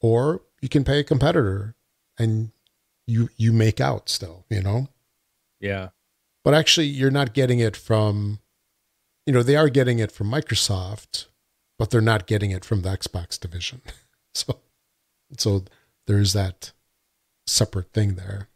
[0.02, 1.76] or you can pay a competitor
[2.18, 2.52] and
[3.10, 4.88] you you make out still you know?
[5.60, 5.90] Yeah.
[6.46, 8.40] but actually you're not getting it from
[9.26, 11.26] you know they are getting it from microsoft
[11.78, 13.82] but they're not getting it from the xbox division.
[14.36, 14.60] So
[15.38, 15.64] so
[16.06, 16.72] there's that
[17.48, 18.48] separate thing there.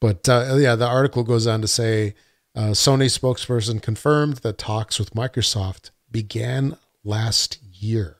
[0.00, 2.14] But uh, yeah the article goes on to say
[2.54, 8.18] uh, sony spokesperson confirmed that talks with microsoft began last year.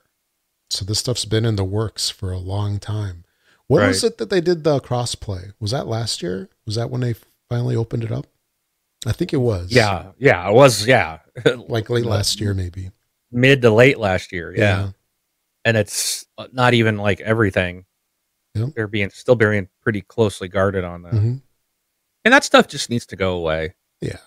[0.69, 3.23] So this stuff's been in the works for a long time
[3.71, 7.01] when was it that they did the crossplay was that last year was that when
[7.01, 7.15] they
[7.49, 8.27] finally opened it up
[9.05, 9.71] I think it was.
[9.71, 10.11] Yeah.
[10.17, 10.47] Yeah.
[10.49, 10.85] It was.
[10.85, 11.19] Yeah.
[11.55, 12.91] Like late last year, maybe.
[13.31, 14.53] Mid to late last year.
[14.55, 14.89] Yeah.
[15.63, 17.85] And it's not even like everything.
[18.55, 18.69] Yep.
[18.75, 21.13] They're being still being pretty closely guarded on that.
[21.13, 21.35] hmm
[22.25, 23.75] And that stuff just needs to go away.
[24.01, 24.17] Yeah.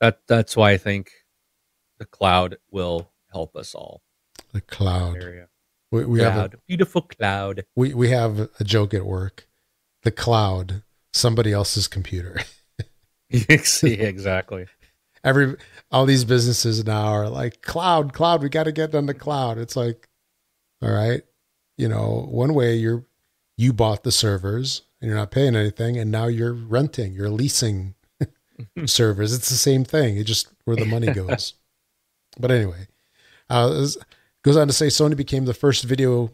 [0.00, 1.12] That that's why I think
[1.98, 4.02] the cloud will help us all.
[4.52, 5.22] The cloud.
[5.22, 5.48] Area.
[5.94, 6.50] We, we have a.
[6.66, 7.64] Beautiful cloud.
[7.76, 9.46] we, we have a joke at work.
[10.02, 12.40] The cloud, somebody else's computer.
[13.62, 14.66] See exactly.
[15.22, 15.56] Every
[15.92, 18.42] all these businesses now are like cloud, cloud.
[18.42, 19.56] We got to get on the cloud.
[19.56, 20.08] It's like,
[20.82, 21.22] all right,
[21.78, 23.04] you know, one way you're
[23.56, 27.94] you bought the servers and you're not paying anything, and now you're renting, you're leasing
[28.86, 29.32] servers.
[29.32, 30.18] It's the same thing.
[30.18, 31.54] It just where the money goes.
[32.38, 32.88] but anyway,
[33.48, 33.86] uh,
[34.44, 36.30] goes on to say Sony became the first video,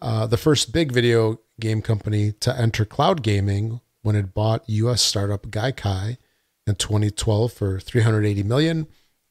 [0.00, 5.02] uh, the first big video game company to enter cloud gaming when it bought U.S.
[5.02, 6.16] startup Gaikai
[6.66, 8.86] in 2012 for 380 million.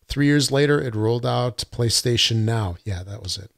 [0.07, 2.77] Three years later, it rolled out PlayStation Now.
[2.85, 3.51] Yeah, that was it.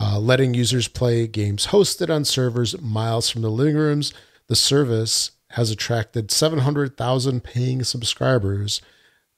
[0.00, 4.14] Uh, letting users play games hosted on servers miles from the living rooms.
[4.46, 8.80] The service has attracted 700,000 paying subscribers,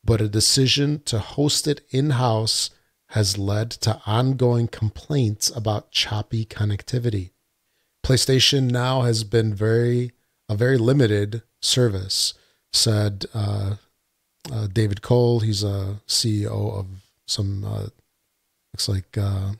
[0.04, 2.70] but a decision to host it in house
[3.12, 7.30] has led to ongoing complaints about choppy connectivity.
[8.04, 10.12] PlayStation Now has been very
[10.48, 12.34] a very limited service,
[12.72, 13.76] said uh,
[14.50, 15.40] uh, David Cole.
[15.40, 16.86] He's a CEO of
[17.26, 17.86] some uh,
[18.72, 19.52] looks like uh,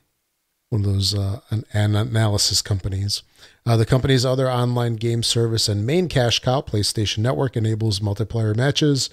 [0.71, 3.23] one of those uh, an, an analysis companies.
[3.67, 8.57] Uh, the company's other online game service and main cash cow, PlayStation Network, enables multiplayer
[8.57, 9.11] matches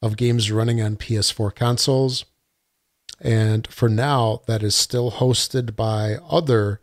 [0.00, 2.24] of games running on PS4 consoles.
[3.22, 6.80] And for now, that is still hosted by other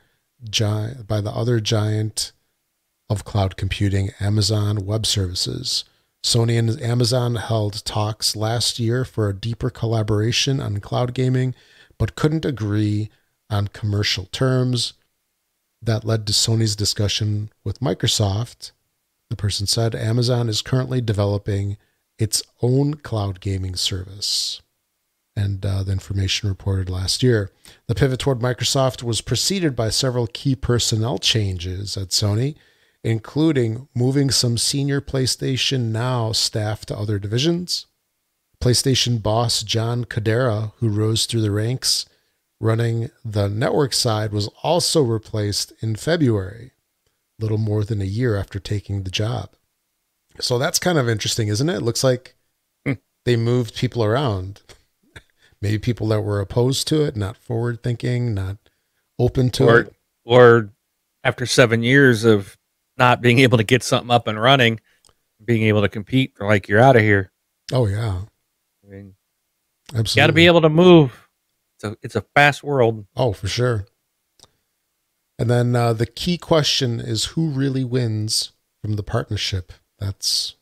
[0.49, 2.31] giant by the other giant
[3.09, 5.83] of cloud computing, Amazon Web Services.
[6.23, 11.55] Sony and Amazon held talks last year for a deeper collaboration on cloud gaming,
[11.97, 13.09] but couldn't agree
[13.49, 14.93] on commercial terms.
[15.81, 18.71] That led to Sony's discussion with Microsoft.
[19.29, 21.77] The person said Amazon is currently developing
[22.17, 24.61] its own cloud gaming service.
[25.39, 27.51] And uh, the information reported last year.
[27.87, 32.55] The pivot toward Microsoft was preceded by several key personnel changes at Sony,
[33.03, 37.85] including moving some senior PlayStation Now staff to other divisions.
[38.61, 42.05] PlayStation boss John Kodera, who rose through the ranks
[42.59, 46.71] running the network side, was also replaced in February,
[47.39, 49.51] little more than a year after taking the job.
[50.41, 51.77] So that's kind of interesting, isn't it?
[51.77, 52.35] It looks like
[52.85, 52.93] Hmm.
[53.23, 54.61] they moved people around.
[55.61, 58.57] Maybe people that were opposed to it, not forward thinking, not
[59.17, 59.93] open to Or it.
[60.23, 60.69] or
[61.23, 62.57] after seven years of
[62.97, 64.79] not being able to get something up and running,
[65.43, 67.31] being able to compete, like, you're out of here.
[67.71, 68.21] Oh yeah,
[68.83, 69.15] I mean,
[69.89, 70.19] absolutely.
[70.21, 71.27] got to be able to move.
[71.75, 73.05] It's a it's a fast world.
[73.15, 73.85] Oh, for sure.
[75.37, 79.71] And then uh, the key question is who really wins from the partnership?
[79.97, 80.55] That's,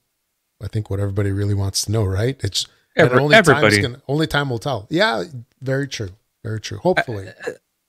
[0.62, 2.40] I think, what everybody really wants to know, right?
[2.44, 3.82] It's Every, only time's everybody.
[3.82, 4.88] gonna- only time will tell.
[4.90, 5.24] Yeah,
[5.62, 6.10] very true.
[6.44, 6.78] Very true.
[6.80, 7.28] Hopefully.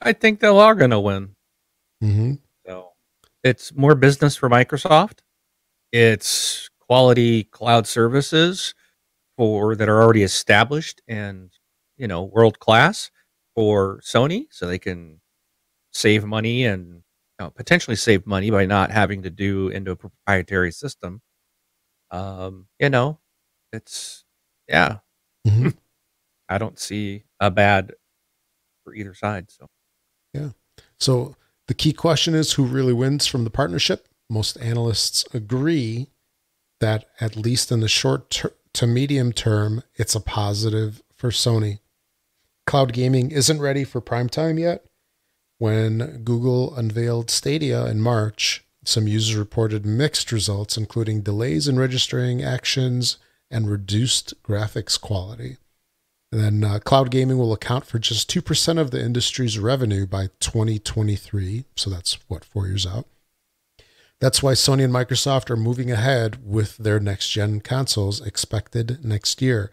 [0.00, 1.34] I think they're all going to win.
[2.00, 2.34] hmm
[2.66, 2.90] So
[3.44, 5.18] it's more business for Microsoft.
[5.92, 8.74] It's quality cloud services
[9.36, 11.50] for that are already established and
[11.96, 13.10] you know world class
[13.54, 15.20] for Sony, so they can
[15.92, 19.96] save money and you know, potentially save money by not having to do into a
[19.96, 21.20] proprietary system.
[22.10, 23.18] Um, you know,
[23.72, 24.24] it's
[24.68, 24.98] yeah.
[25.46, 25.70] hmm
[26.48, 27.92] I don't see a bad
[28.84, 29.50] for either side.
[29.50, 29.66] So
[30.32, 30.50] yeah.
[30.98, 34.08] So the key question is who really wins from the partnership?
[34.30, 36.08] Most analysts agree
[36.80, 41.80] that at least in the short ter- to medium term, it's a positive for Sony.
[42.66, 44.84] Cloud gaming isn't ready for prime time yet.
[45.58, 52.42] When Google unveiled Stadia in March, some users reported mixed results, including delays in registering
[52.42, 53.18] actions
[53.50, 55.56] and reduced graphics quality.
[56.30, 60.28] And then uh, cloud gaming will account for just 2% of the industry's revenue by
[60.40, 61.64] 2023.
[61.74, 63.06] So that's what, four years out.
[64.20, 69.40] That's why Sony and Microsoft are moving ahead with their next gen consoles expected next
[69.40, 69.70] year.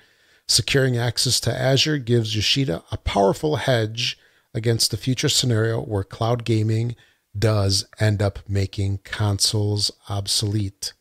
[0.48, 4.18] Securing access to Azure gives Yoshida a powerful hedge
[4.54, 6.96] against the future scenario where cloud gaming
[7.38, 10.94] does end up making consoles obsolete.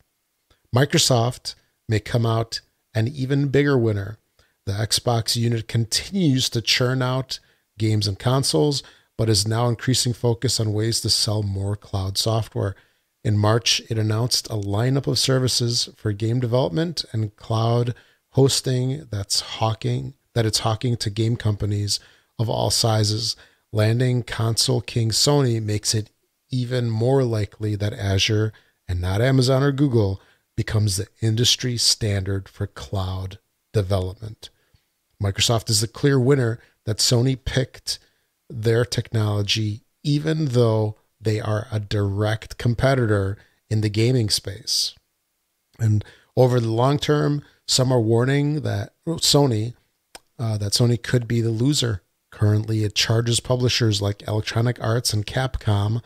[0.74, 1.54] Microsoft
[1.88, 2.61] may come out
[2.94, 4.18] an even bigger winner.
[4.66, 7.38] The Xbox unit continues to churn out
[7.79, 8.83] games and consoles,
[9.18, 12.75] but is now increasing focus on ways to sell more cloud software.
[13.23, 17.94] In March, it announced a lineup of services for game development and cloud
[18.31, 22.01] hosting that's hawking that it's hawking to game companies
[22.38, 23.37] of all sizes.
[23.73, 26.11] Landing console king Sony makes it
[26.51, 28.53] even more likely that Azure
[28.87, 30.20] and not Amazon or Google
[30.57, 33.38] becomes the industry standard for cloud
[33.73, 34.51] development.
[35.23, 37.99] Microsoft is the clear winner that Sony picked
[38.49, 43.38] their technology, even though they are a direct competitor
[43.71, 44.95] in the gaming space.
[45.79, 46.05] And
[46.37, 49.75] over the long term, some are warning that Sony,
[50.38, 52.03] uh, that Sony could be the loser.
[52.31, 56.03] Currently, it charges publishers like Electronic Arts and Capcom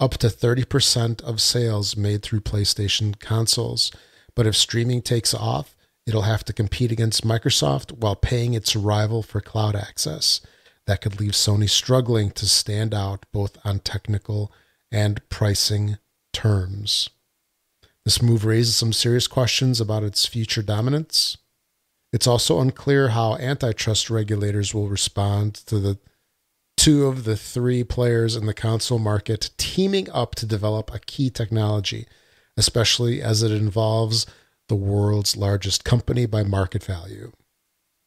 [0.00, 3.90] up to 30% of sales made through PlayStation consoles.
[4.34, 5.74] But if streaming takes off,
[6.06, 10.40] it'll have to compete against Microsoft while paying its rival for cloud access.
[10.86, 14.52] That could leave Sony struggling to stand out both on technical
[14.90, 15.98] and pricing
[16.32, 17.10] terms.
[18.04, 21.36] This move raises some serious questions about its future dominance.
[22.10, 25.98] It's also unclear how antitrust regulators will respond to the
[26.78, 31.28] two of the three players in the console market teaming up to develop a key
[31.28, 32.06] technology,
[32.56, 34.26] especially as it involves
[34.68, 37.32] the world's largest company by market value.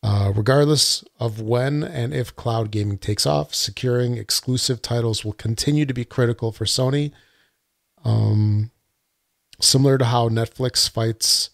[0.01, 5.85] Uh, regardless of when and if cloud gaming takes off, securing exclusive titles will continue
[5.85, 7.11] to be critical for Sony.
[8.05, 8.71] Um,
[9.59, 11.49] similar to how Netflix fights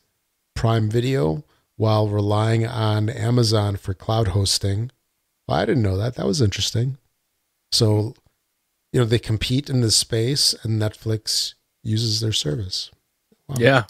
[0.56, 1.44] Prime Video
[1.78, 4.92] while relying on Amazon for cloud hosting.
[5.48, 6.16] Well, I didn't know that.
[6.16, 6.98] That was interesting.
[7.72, 8.14] So,
[8.94, 11.54] you know, they compete in this space and Netflix
[11.84, 12.92] uses their service.
[13.48, 13.56] Wow.
[13.60, 13.84] yeah,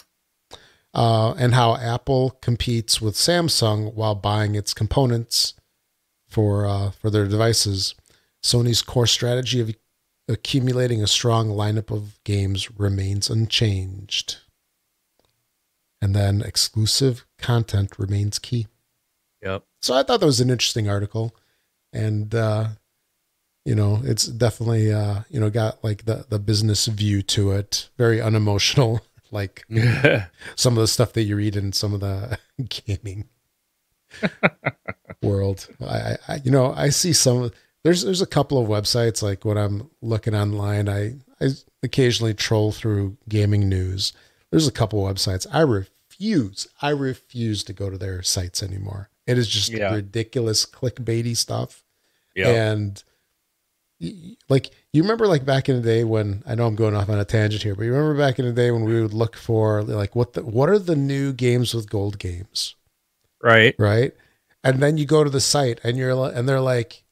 [0.94, 5.54] Uh, and how Apple competes with Samsung while buying its components
[6.28, 7.94] for uh, for their devices.
[8.42, 9.74] Sony's core strategy of
[10.28, 14.36] accumulating a strong lineup of games remains unchanged.
[16.00, 18.68] And then exclusive content remains key.
[19.42, 21.34] yep, So I thought that was an interesting article,
[21.92, 22.68] and uh,
[23.68, 27.90] you know, it's definitely uh, you know got like the the business view to it,
[27.98, 29.62] very unemotional, like
[30.56, 32.38] some of the stuff that you read in some of the
[32.86, 33.28] gaming
[35.22, 35.68] world.
[35.86, 37.50] I, I you know I see some
[37.84, 41.50] there's there's a couple of websites like when I'm looking online, I I
[41.82, 44.14] occasionally troll through gaming news.
[44.50, 49.10] There's a couple of websites I refuse I refuse to go to their sites anymore.
[49.26, 49.94] It is just Yeah.
[49.94, 51.84] ridiculous clickbaity stuff
[52.34, 52.46] yep.
[52.46, 53.02] and
[54.48, 57.18] like you remember like back in the day when I know I'm going off on
[57.18, 59.82] a tangent here, but you remember back in the day when we would look for
[59.82, 62.76] like what the what are the new games with gold games,
[63.42, 63.74] right.
[63.78, 64.12] right?
[64.62, 67.04] And then you go to the site and you're and they're like,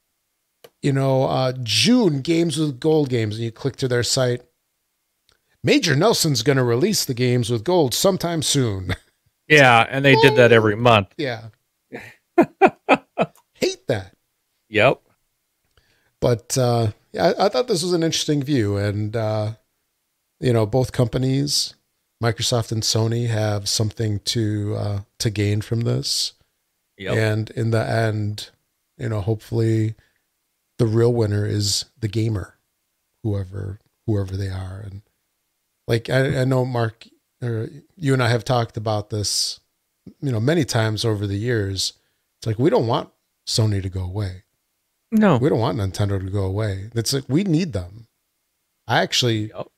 [0.82, 4.42] you know, uh, June games with gold games, and you click to their site.
[5.64, 8.94] Major Nelson's going to release the games with gold sometime soon.
[9.48, 11.14] Yeah, and they did that every month.
[11.18, 11.48] Yeah.
[13.54, 14.12] Hate that.
[14.68, 15.00] Yep.
[16.20, 19.52] But uh, yeah, I, I thought this was an interesting view, and uh,
[20.40, 21.74] you know, both companies,
[22.22, 26.32] Microsoft and Sony, have something to uh, to gain from this.
[26.98, 27.14] Yep.
[27.16, 28.50] And in the end,
[28.96, 29.94] you know, hopefully,
[30.78, 32.58] the real winner is the gamer,
[33.22, 35.02] whoever whoever they are, and
[35.86, 37.06] like I, I know Mark,
[37.42, 39.60] or you and I have talked about this,
[40.20, 41.92] you know, many times over the years.
[42.38, 43.10] It's like we don't want
[43.46, 44.44] Sony to go away.
[45.12, 45.36] No.
[45.38, 46.90] We don't want Nintendo to go away.
[46.94, 48.06] It's like we need them.
[48.86, 49.68] I actually, Yep.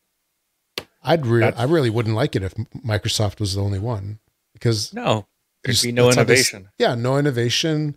[1.02, 4.18] I'd re- That's- I really wouldn't like it if Microsoft was the only one
[4.52, 5.26] because No.
[5.64, 6.72] There'd be no that's how this- innovation.
[6.78, 7.96] yeah, no innovation.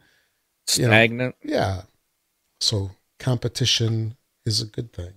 [0.76, 1.36] You know, Stagnant.
[1.44, 1.84] Yeah,
[2.60, 5.14] so competition is a good thing.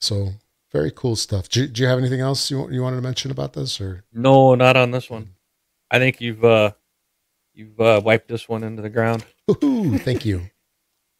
[0.00, 0.34] So
[0.72, 1.48] very cool stuff.
[1.48, 4.04] Do, do you have anything else you you wanted to mention about this or?
[4.12, 5.34] No, not on this one.
[5.90, 6.72] I think you've uh
[7.54, 9.24] you've uh, wiped this one into the ground.
[9.48, 10.50] Woohoo, thank you.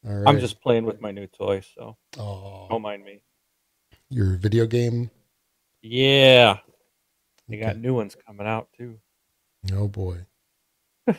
[0.04, 0.28] Right.
[0.28, 3.22] I'm just playing with my new toy, so oh, don't mind me.
[4.10, 5.10] your video game.
[5.80, 6.58] Yeah.
[7.48, 8.98] They got new ones coming out too.
[9.72, 10.26] Oh boy.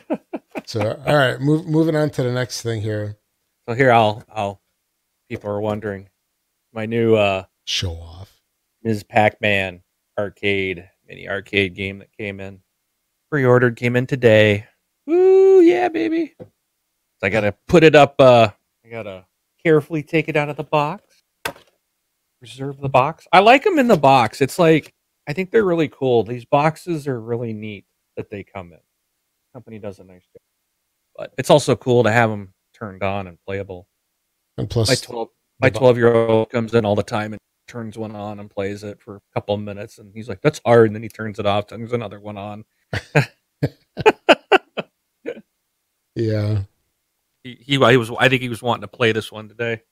[0.66, 3.16] so all right, move, moving on to the next thing here.
[3.68, 4.60] So here I'll I'll
[5.28, 6.08] people are wondering.
[6.72, 8.40] My new uh Show off.
[8.84, 9.02] Ms.
[9.02, 9.82] Pac-Man
[10.16, 12.60] arcade mini arcade game that came in.
[13.30, 14.66] Pre-ordered came in today.
[15.06, 16.34] Woo, yeah, baby.
[16.38, 16.46] So
[17.24, 18.50] I gotta put it up uh
[18.86, 19.24] I gotta
[19.62, 21.24] carefully take it out of the box.
[22.38, 23.26] Preserve the box.
[23.32, 24.40] I like them in the box.
[24.40, 24.94] It's like
[25.26, 26.22] I think they're really cool.
[26.22, 27.84] These boxes are really neat
[28.16, 28.78] that they come in.
[29.52, 30.40] Company does a nice job.
[31.16, 33.88] But it's also cool to have them turned on and playable.
[34.56, 35.28] And plus, My twelve
[35.60, 38.84] my twelve year old comes in all the time and turns one on and plays
[38.84, 41.40] it for a couple of minutes and he's like, That's hard and then he turns
[41.40, 42.64] it off, turns another one on.
[46.14, 46.62] yeah,
[47.46, 49.82] He, he he was I think he was wanting to play this one today.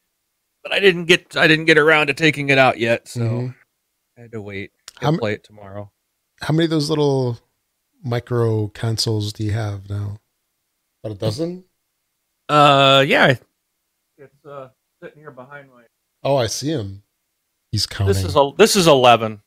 [0.64, 3.54] But I didn't get I didn't get around to taking it out yet, so Mhm.
[4.18, 4.72] I had to wait.
[5.00, 5.92] How I'll m- play it tomorrow.
[6.40, 7.38] how many of those little
[8.02, 10.18] micro consoles do you have now?
[11.04, 11.64] About a dozen.
[12.48, 13.36] Uh yeah.
[14.18, 14.70] It's uh
[15.02, 15.84] sitting here behind my
[16.24, 17.02] Oh, I see him.
[17.70, 18.14] He's counting.
[18.14, 19.42] This is a this is eleven.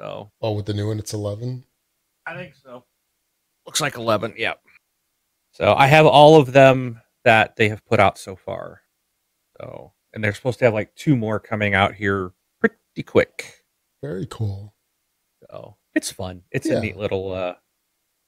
[0.00, 1.64] So oh, with the new one, it's eleven.
[2.26, 2.84] I think so.
[3.66, 4.34] Looks like 11.
[4.38, 4.54] Yeah.
[5.52, 8.82] So I have all of them that they have put out so far.
[9.60, 13.64] So, and they're supposed to have like two more coming out here pretty quick.
[14.02, 14.74] Very cool.
[15.50, 16.42] So it's fun.
[16.50, 16.78] It's Yeah.
[16.78, 17.54] a neat little, uh,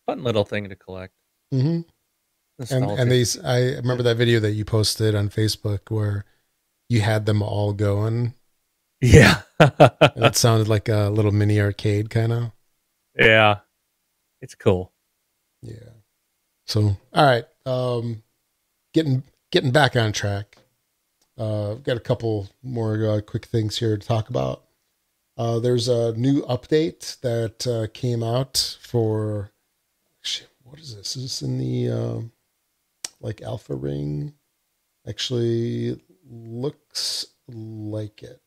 [0.06, 1.14] fun little thing to collect.
[1.54, 1.80] Mm-hmm.
[2.74, 6.26] And and these, I remember that video that you posted on Facebook where
[6.90, 8.34] you had them all going,
[9.00, 9.42] yeah.
[9.60, 12.50] it sounded like a little mini arcade kind of.
[13.18, 13.60] yeah.
[14.42, 14.92] It's cool.
[15.62, 15.90] Yeah.
[16.66, 17.44] So, all right.
[17.66, 18.22] Um,
[18.92, 20.56] getting getting back on track.
[21.38, 24.64] Uh, I've got a couple more uh, quick things here to talk about.
[25.36, 29.50] Uh, there's a new update that uh, came out for.
[30.20, 31.16] Shit, what is this?
[31.16, 32.32] Is this in the um
[33.20, 34.34] like alpha ring?
[35.08, 38.40] Actually, looks like it.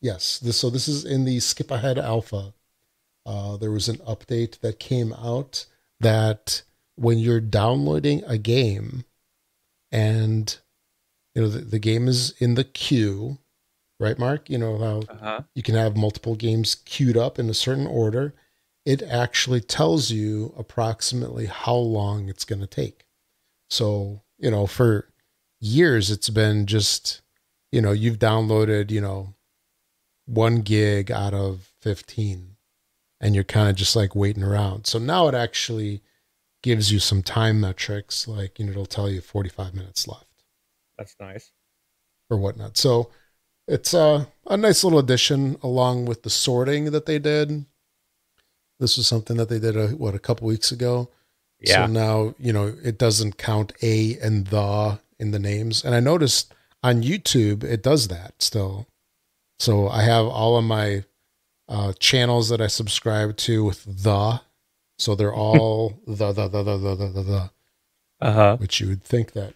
[0.00, 0.38] Yes.
[0.38, 2.54] This so this is in the skip ahead alpha.
[3.24, 5.66] Uh, there was an update that came out
[6.00, 6.62] that
[6.96, 9.04] when you're downloading a game
[9.92, 10.58] and
[11.34, 13.38] you know the, the game is in the queue
[14.00, 14.50] right mark?
[14.50, 15.42] You know how Uh-huh.
[15.54, 18.34] you can have multiple games queued up in a certain order.
[18.84, 23.06] It actually tells you approximately how long it's going to take.
[23.70, 25.08] So you know for
[25.60, 27.22] years it's been just
[27.70, 29.34] you know you've downloaded you know
[30.26, 32.56] one gig out of 15
[33.20, 34.86] and you're kind of just like waiting around.
[34.86, 36.02] So now it actually
[36.62, 40.26] gives you some time metrics like you know it'll tell you 45 minutes left
[40.96, 41.50] That's nice.
[42.30, 42.76] or whatnot.
[42.76, 43.10] So
[43.68, 47.64] it's a, a nice little addition along with the sorting that they did.
[48.80, 51.10] This was something that they did a, what a couple weeks ago.
[51.60, 51.86] Yeah.
[51.86, 56.00] So now you know it doesn't count a and the in the names, and I
[56.00, 56.52] noticed
[56.82, 58.88] on YouTube it does that still.
[59.60, 61.04] So I have all of my
[61.68, 64.40] uh, channels that I subscribe to with the,
[65.02, 67.22] so they're all the the the the the the the.
[67.22, 67.50] the
[68.20, 68.56] Uh huh.
[68.58, 69.54] which you would think that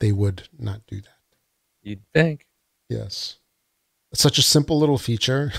[0.00, 1.18] they would not do that.
[1.82, 2.46] You'd think.
[2.88, 3.38] Yes.
[4.12, 5.52] It's such a simple little feature.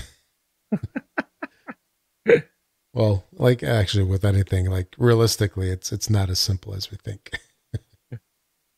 [2.94, 7.32] well, like actually with anything, like realistically, it's it's not as simple as we think.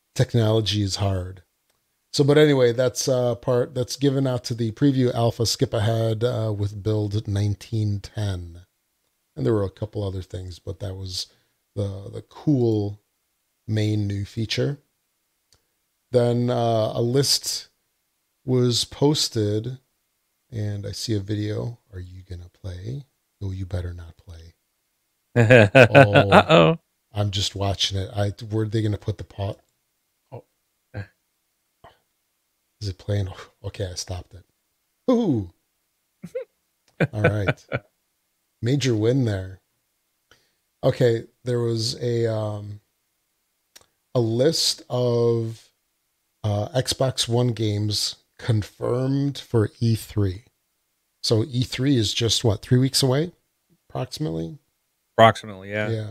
[0.14, 1.42] Technology is hard.
[2.12, 6.24] So, but anyway, that's uh, part that's given out to the preview alpha skip ahead
[6.24, 8.65] uh, with build 1910.
[9.36, 11.26] And there were a couple other things, but that was
[11.74, 13.00] the the cool
[13.68, 14.78] main new feature.
[16.12, 17.68] Then uh, a list
[18.44, 19.78] was posted,
[20.50, 21.78] and I see a video.
[21.92, 23.04] Are you gonna play?
[23.42, 24.54] Oh, you better not play.
[25.74, 26.78] Oh.
[27.12, 28.10] I'm just watching it.
[28.14, 29.58] I were they gonna put the pot?
[30.32, 30.44] Oh,
[32.80, 33.28] is it playing?
[33.64, 34.44] Okay, I stopped it.
[35.10, 35.50] Ooh.
[37.12, 37.64] All right.
[38.62, 39.60] Major win there.
[40.82, 42.80] Okay, there was a um
[44.14, 45.68] a list of
[46.44, 50.42] uh Xbox One games confirmed for E3.
[51.22, 53.32] So E3 is just what, three weeks away,
[53.88, 54.58] approximately?
[55.16, 55.88] Approximately, yeah.
[55.88, 56.10] Yeah.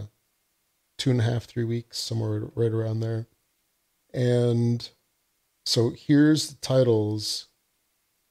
[0.98, 3.28] Two and a half, three weeks, somewhere right around there.
[4.14, 4.90] And
[5.66, 7.48] so here's the titles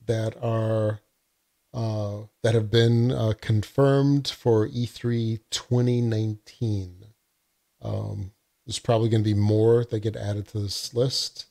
[0.07, 1.01] that are
[1.75, 7.07] uh, that have been uh, confirmed for E E3 2019.
[7.83, 8.31] Um,
[8.65, 11.47] there's probably going to be more that get added to this list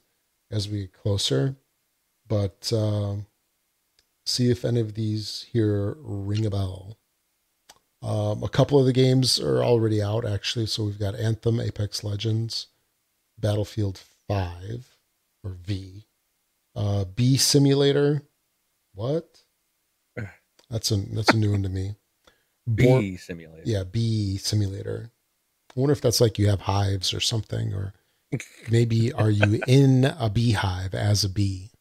[0.49, 1.57] as we get closer,
[2.27, 3.15] but uh,
[4.25, 6.97] see if any of these here ring a bell.
[8.01, 10.65] Um, a couple of the games are already out, actually.
[10.65, 12.67] So we've got Anthem, Apex Legends,
[13.37, 14.97] Battlefield 5,
[15.43, 16.05] or V,
[16.75, 18.23] uh, Bee Simulator.
[18.93, 19.42] What?
[20.69, 21.95] That's a that's a new one to me.
[22.65, 23.63] Bor- Bee simulator.
[23.65, 25.11] yeah, bee simulator.
[25.75, 27.93] I wonder if that's like you have hives or something, or
[28.69, 31.71] maybe are you in a beehive as a bee?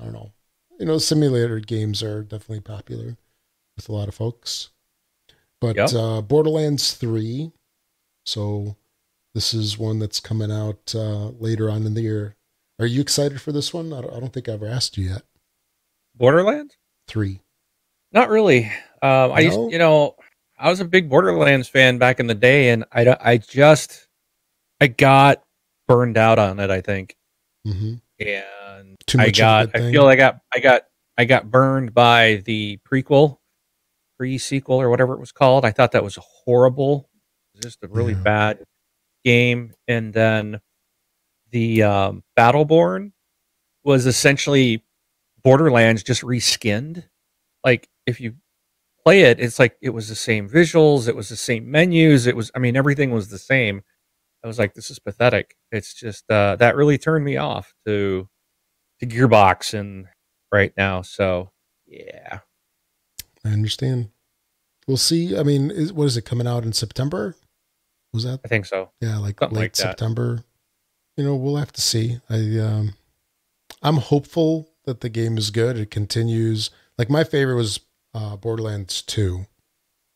[0.00, 0.32] I don't know.
[0.78, 3.16] You know, simulator games are definitely popular
[3.76, 4.70] with a lot of folks.
[5.60, 5.92] But Yep.
[5.94, 7.50] uh, Borderlands 3,
[8.26, 8.76] so
[9.34, 12.34] this is one that's coming out uh, later on in the year.
[12.78, 13.92] Are you excited for this one?
[13.92, 15.22] I don't, I don't think I've ever asked you yet.
[16.14, 16.76] Borderlands?
[17.08, 17.40] Three.
[18.16, 18.64] Not really.
[19.02, 19.42] Um, I No?
[19.42, 20.16] used, you know,
[20.58, 24.08] I was a big Borderlands fan back in the day, and I, I just,
[24.80, 25.42] I got
[25.86, 26.70] burned out on it.
[26.70, 27.14] I think,
[27.64, 30.82] hmm and I got, of a good I feel I got, I got,
[31.18, 33.36] I got burned by the prequel,
[34.16, 35.66] pre sequel, or whatever it was called.
[35.66, 37.10] I thought that was horrible.
[37.54, 38.22] Was just a really Yeah.
[38.24, 38.64] bad
[39.26, 40.62] game, and then
[41.50, 43.12] the um, Battleborn
[43.84, 44.82] was essentially
[45.42, 47.04] Borderlands just reskinned.
[47.66, 48.36] Like if you
[49.04, 52.36] play it, it's like it was the same visuals, it was the same menus, it
[52.36, 53.82] was I mean everything was the same.
[54.44, 55.56] I was like, this is pathetic.
[55.72, 58.28] It's just uh, that really turned me off to
[59.00, 60.06] to Gearbox and
[60.52, 61.02] right now.
[61.02, 61.50] So
[61.86, 62.40] yeah,
[63.44, 64.10] I understand.
[64.86, 65.36] We'll see.
[65.36, 67.34] I mean, is, what is it coming out in September?
[68.12, 68.92] Was that I think so.
[69.00, 69.76] yeah, like Something late like.
[69.76, 70.44] September?
[71.16, 72.20] You know, we'll have to see.
[72.30, 72.94] I um,
[73.82, 75.78] I'm hopeful that the game is good.
[75.78, 76.70] It continues.
[76.98, 77.80] Like my favorite was
[78.14, 79.46] uh, Borderlands Two,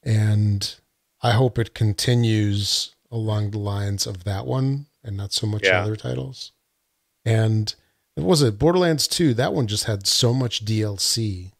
[0.03, 0.74] and
[1.22, 5.83] I hope it continues along the lines of that one and not so much Yeah.
[5.83, 6.53] other titles.
[7.24, 7.74] And
[8.14, 9.35] what was it Borderlands Two?
[9.35, 11.53] That one just had so much DLC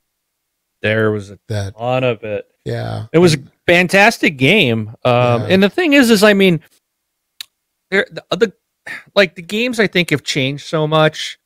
[0.83, 2.47] There was a that ton of it.
[2.65, 4.89] yeah, It was a fantastic game.
[5.05, 5.47] Um, Yeah.
[5.51, 6.61] And the thing is, is I mean,
[7.91, 8.53] there the, the
[9.15, 11.39] like the games I think have changed so much,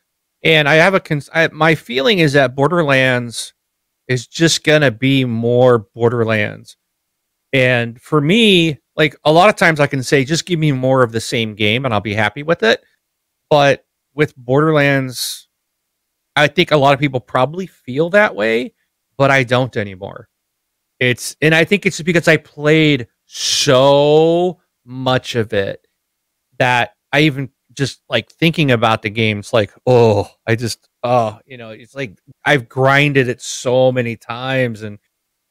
[0.44, 3.52] and I have a cons- I, my feeling is that Borderlands
[4.08, 6.76] is just gonna be more Borderlands,
[7.52, 11.02] and for me, like a lot of times I can say, just give me more
[11.02, 12.82] of the same game, and I'll be happy with it.
[13.50, 13.84] But
[14.14, 15.48] with Borderlands,
[16.36, 18.74] I think a lot of people probably feel that way,
[19.16, 20.28] but I don't anymore.
[21.00, 25.86] It's and I think it's because I played so much of it
[26.58, 31.56] that I even just like thinking about the games like oh I just oh you
[31.56, 34.98] know it's like I've grinded it so many times and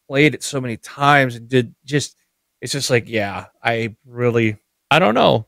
[0.10, 2.18] played it so many times and did just
[2.62, 4.58] it's just like yeah I really
[4.92, 5.48] I don't know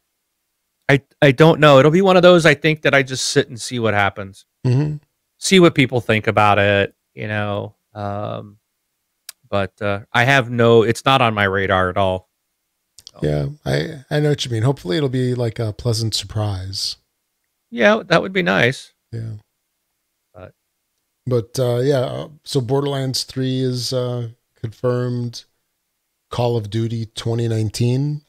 [0.87, 3.49] I I don't know it'll be one of those I think that I just sit
[3.49, 5.01] and see what happens Mhm.
[5.37, 7.75] see what people think about it, you know.
[7.93, 8.57] Um,
[9.47, 12.29] but uh, I have no, it's not on my radar at all.
[13.21, 14.63] Yeah, I I know what you mean.
[14.63, 16.97] Hopefully, it'll be like a pleasant surprise.
[17.69, 18.91] Yeah, that would be nice.
[19.11, 19.33] Yeah,
[21.25, 21.99] but uh, yeah.
[21.99, 25.45] uh, So Borderlands Three is uh, confirmed.
[26.31, 28.21] Call of Duty 2019.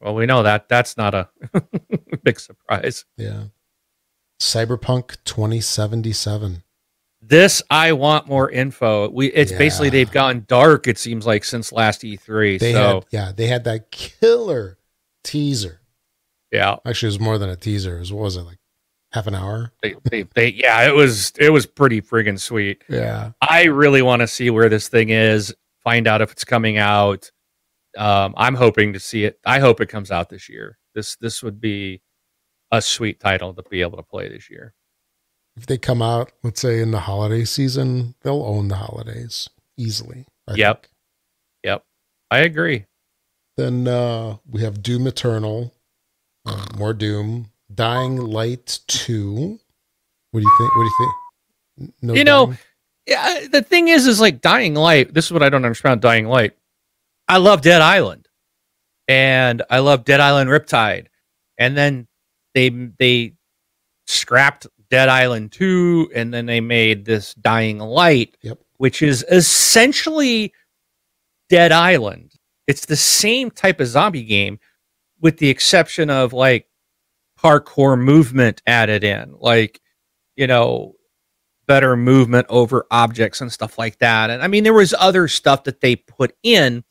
[0.00, 1.28] Well, we know that that's not a
[2.24, 3.04] big surprise.
[3.16, 3.44] Yeah.
[4.40, 6.64] Cyberpunk 2077.
[7.20, 9.08] This I want more info.
[9.08, 10.88] We it's basically they've gotten dark.
[10.88, 12.58] It seems like since last E3.
[12.58, 14.78] They so had yeah, they had that killer
[15.22, 15.80] teaser.
[16.50, 17.98] yeah, Actually, it was more than a teaser.
[17.98, 18.58] It was what was it like
[19.12, 19.72] half an hour?
[19.82, 22.82] they, they they yeah it was it was pretty friggin' sweet.
[22.88, 23.32] Yeah.
[23.40, 27.30] I really want to see where this thing is find out if it's coming out.
[27.96, 29.38] Um, I'm hoping to see it.
[29.44, 30.78] I hope it comes out this year.
[30.94, 32.00] This this would be
[32.70, 34.74] a sweet title to be able to play this year.
[35.56, 40.26] If they come out, let's say in the holiday season, they'll own the holidays easily.
[40.48, 40.82] I yep.
[40.82, 40.92] Think.
[41.64, 41.84] Yep.
[42.30, 42.86] I agree.
[43.58, 45.74] Then uh, we have Doom Eternal,
[46.46, 49.58] uh, more Doom, Dying Light 2.
[50.30, 50.76] What do you think?
[50.76, 51.94] What do you think?
[52.02, 52.54] No you know,
[53.06, 55.12] yeah, the thing is, is like Dying Light.
[55.12, 56.00] This is what I don't understand.
[56.00, 56.52] Dying Light.
[57.28, 58.28] I love Dead Island,
[59.08, 61.06] and I love Dead Island Riptide,
[61.58, 62.06] and then
[62.54, 63.34] they they
[64.06, 68.58] scrapped Dead Island two, and then they made this Dying Light, yep.
[68.76, 70.52] which is essentially
[71.48, 72.34] Dead Island.
[72.66, 74.60] It's the same type of zombie game,
[75.20, 76.66] with the exception of like
[77.42, 79.80] parkour movement added in, like
[80.36, 80.94] you know
[81.66, 84.30] better movement over objects and stuff like that.
[84.30, 86.84] And I mean, there was other stuff that they put in,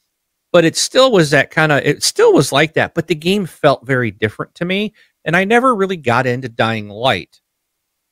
[0.52, 2.96] but it still was that kind of, it still was like that.
[2.96, 4.94] But the game felt very different to me.
[5.24, 7.42] And I never really got into Dying Light.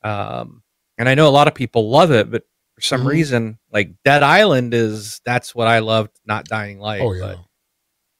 [0.04, 0.62] Um,
[0.98, 2.44] and I know a lot of people love it, but
[2.76, 3.10] for some mm-hmm.
[3.10, 7.02] reason, like Dead Island is, that's what I loved, not Dying Light.
[7.02, 7.22] Oh, yeah.
[7.22, 7.40] But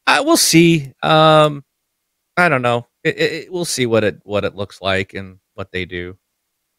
[0.06, 0.92] I will see.
[1.02, 1.64] Um,
[2.36, 2.86] I don't know.
[3.02, 6.18] It, it, we'll see what it, what it looks like and what they do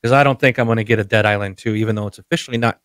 [0.01, 2.19] because I don't think I'm going to get a Dead Island 2, even though it's
[2.19, 2.79] officially not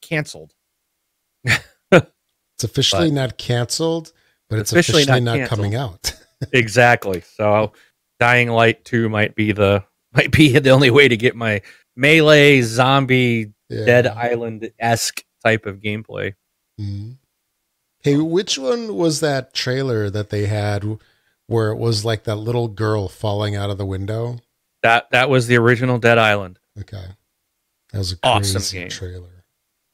[0.00, 0.54] canceled.
[1.44, 4.12] it's officially but, not canceled,
[4.48, 6.14] but it's officially, officially not, not coming out.
[6.52, 7.22] exactly.
[7.22, 7.72] So
[8.20, 9.84] Dying Light 2 might be the
[10.14, 11.62] might be the only way to get my
[11.96, 13.84] melee zombie yeah.
[13.86, 16.34] Dead Island esque type of gameplay.
[16.78, 17.12] Mm-hmm.
[18.00, 20.98] Hey, which one was that trailer that they had
[21.52, 24.38] where it was like that little girl falling out of the window?
[24.82, 26.58] That that was the original Dead Island.
[26.80, 27.04] Okay,
[27.92, 28.88] that was a crazy awesome game.
[28.88, 29.44] trailer.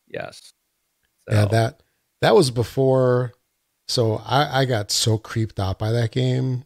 [0.06, 0.52] Yes.
[1.28, 1.34] So.
[1.34, 1.82] Yeah that
[2.22, 3.32] that was before.
[3.86, 6.64] So I I got so creeped out by that game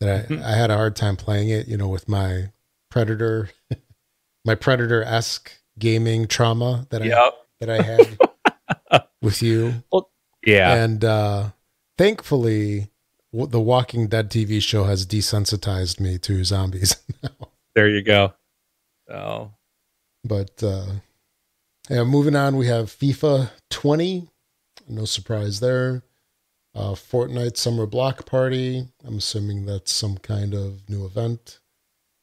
[0.00, 0.42] that I mm-hmm.
[0.42, 1.68] I had a hard time playing it.
[1.68, 2.50] You know, with my
[2.90, 3.50] Predator,
[4.44, 7.16] my Predator esque gaming trauma that yep.
[7.16, 7.30] I
[7.60, 9.82] that I had with you.
[9.90, 10.10] Well,
[10.44, 11.50] yeah, and uh,
[11.96, 12.88] thankfully
[13.32, 16.96] the Walking Dead TV show has desensitized me to zombies.
[17.74, 18.34] there you go.
[19.10, 19.52] Oh,
[20.24, 20.86] but uh,
[21.88, 24.28] yeah, moving on, we have FIFA 20.
[24.88, 26.02] No surprise there.
[26.74, 28.88] Uh, Fortnite Summer Block Party.
[29.04, 31.58] I'm assuming that's some kind of new event.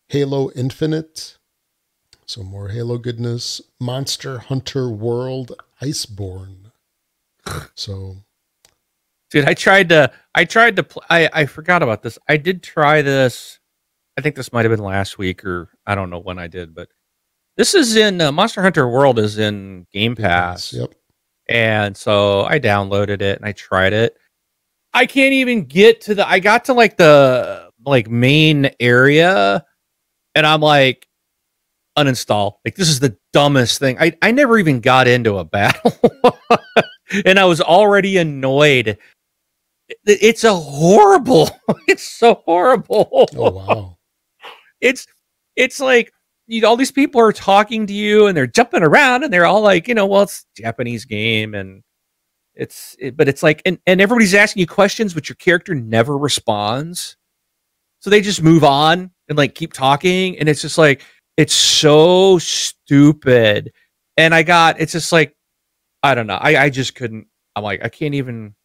[0.07, 1.38] Halo Infinite.
[2.26, 3.62] So more Halo goodness.
[3.80, 5.51] Monster Hunter World
[5.82, 6.72] Iceborne.
[7.76, 8.18] So
[9.30, 12.17] dude i tried to i tried to pl- i i forgot about this.
[12.27, 13.59] I did try this
[14.17, 16.73] i think this might have been last week or i don't know when i did
[16.73, 16.89] but
[17.57, 20.71] this is in uh, monster hunter world is in game pass.
[20.71, 20.93] Yep.
[21.49, 24.17] And so i downloaded it and i tried it.
[24.93, 29.65] I can't even get to the i got to like the like main area
[30.36, 31.07] and i'm like
[31.97, 32.55] uninstall.
[32.63, 33.97] Like this is the dumbest thing.
[33.99, 35.97] I i never even got into a battle.
[37.25, 38.97] And I was already annoyed
[40.05, 41.49] it's a horrible.
[41.87, 43.27] It's so horrible.
[43.35, 43.97] Oh wow.
[44.81, 45.07] It's
[45.55, 46.11] it's like
[46.47, 49.45] you know, all these people are talking to you and they're jumping around and they're
[49.45, 51.83] all like, you know, well, it's Japanese game and
[52.55, 56.17] it's it, but it's like and, and everybody's asking you questions, but your character never
[56.17, 57.17] responds.
[58.01, 61.03] So they just move on and like keep talking, and it's just like
[61.37, 63.71] it's so stupid.
[64.17, 65.35] And I got it's just like
[66.03, 66.39] I don't know.
[66.39, 67.27] I I just couldn't.
[67.55, 68.55] I'm like I can't even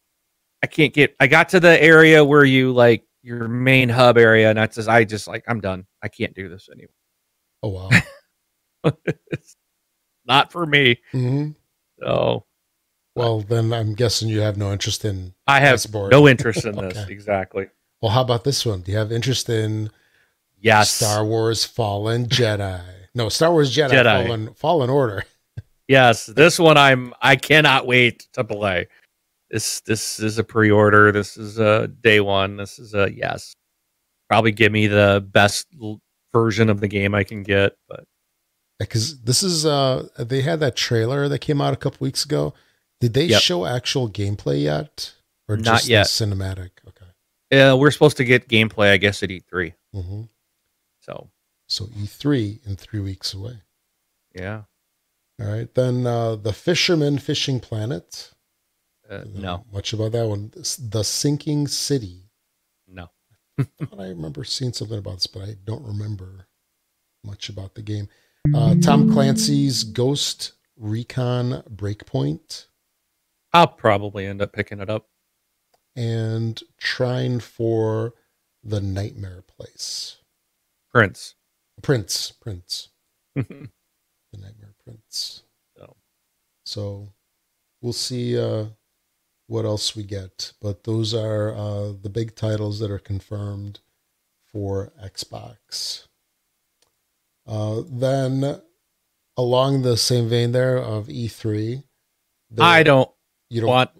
[0.65, 1.15] I can't get.
[1.19, 4.89] I got to the area where you like your main hub area, and that's just,
[4.89, 5.85] I just like I'm done.
[6.01, 6.89] I can't do this anymore.
[7.61, 7.69] Oh
[8.83, 8.91] wow,
[10.25, 10.99] not for me.
[11.13, 11.51] Mm-hmm.
[11.99, 12.47] So,
[13.13, 15.35] well, then I'm guessing you have no interest in.
[15.45, 17.13] I have no interest in this okay.
[17.13, 17.67] exactly.
[18.01, 18.81] Well, how about this one?
[18.81, 19.91] Do you have interest in?
[20.59, 22.81] Yes, Star Wars Fallen Jedi.
[23.13, 24.25] No, Star Wars Jedi, Jedi.
[24.25, 25.25] Fallen Fallen Order.
[25.87, 27.13] yes, this one I'm.
[27.21, 28.87] I cannot wait to play
[29.55, 31.13] this this is a pre-order.
[31.13, 32.57] This is a day one.
[32.57, 33.55] This is a yes.
[34.27, 36.01] Probably give me the best l-
[36.33, 38.03] version of the game I can get, but
[38.79, 42.53] because this is uh they had that trailer that came out a couple weeks ago.
[42.99, 43.41] Did they yep.
[43.41, 45.13] show actual gameplay yet,
[45.47, 46.07] or not just yet?
[46.07, 46.71] cinematic.
[46.85, 47.05] Okay.
[47.49, 49.73] Yeah, we're supposed to get gameplay, I guess, at E3.
[49.95, 50.21] Mm-hmm.
[50.99, 51.29] So.
[51.67, 53.61] So E3 in three weeks away.
[54.33, 54.63] Yeah.
[55.41, 58.34] All right, then uh, the Fisherman Fishing Planet.
[59.09, 59.65] Uh, no.
[59.71, 60.51] Much about that one.
[60.53, 62.29] The Sinking City.
[62.87, 63.09] No.
[63.59, 66.47] I remember seeing something about this, but I don't remember
[67.23, 68.07] much about the game.
[68.53, 72.67] Uh, Tom Clancy's Ghost Recon Breakpoint.
[73.53, 75.07] I'll probably end up picking it up.
[75.95, 78.13] And trying for
[78.63, 80.17] the Nightmare Place.
[80.91, 81.35] Prince.
[81.81, 82.31] Prince.
[82.31, 82.89] Prince.
[83.35, 85.43] The Nightmare Prince.
[85.77, 85.95] So.
[86.65, 87.07] So
[87.81, 88.65] we'll see uh,
[89.47, 90.53] what else we get.
[90.61, 93.79] But those are uh, the big titles that are confirmed
[94.51, 96.07] for Xbox.
[97.47, 98.61] Uh, then,
[99.37, 101.83] along the same vein there of E3,
[102.49, 103.09] there- I don't
[103.49, 103.91] you don't want.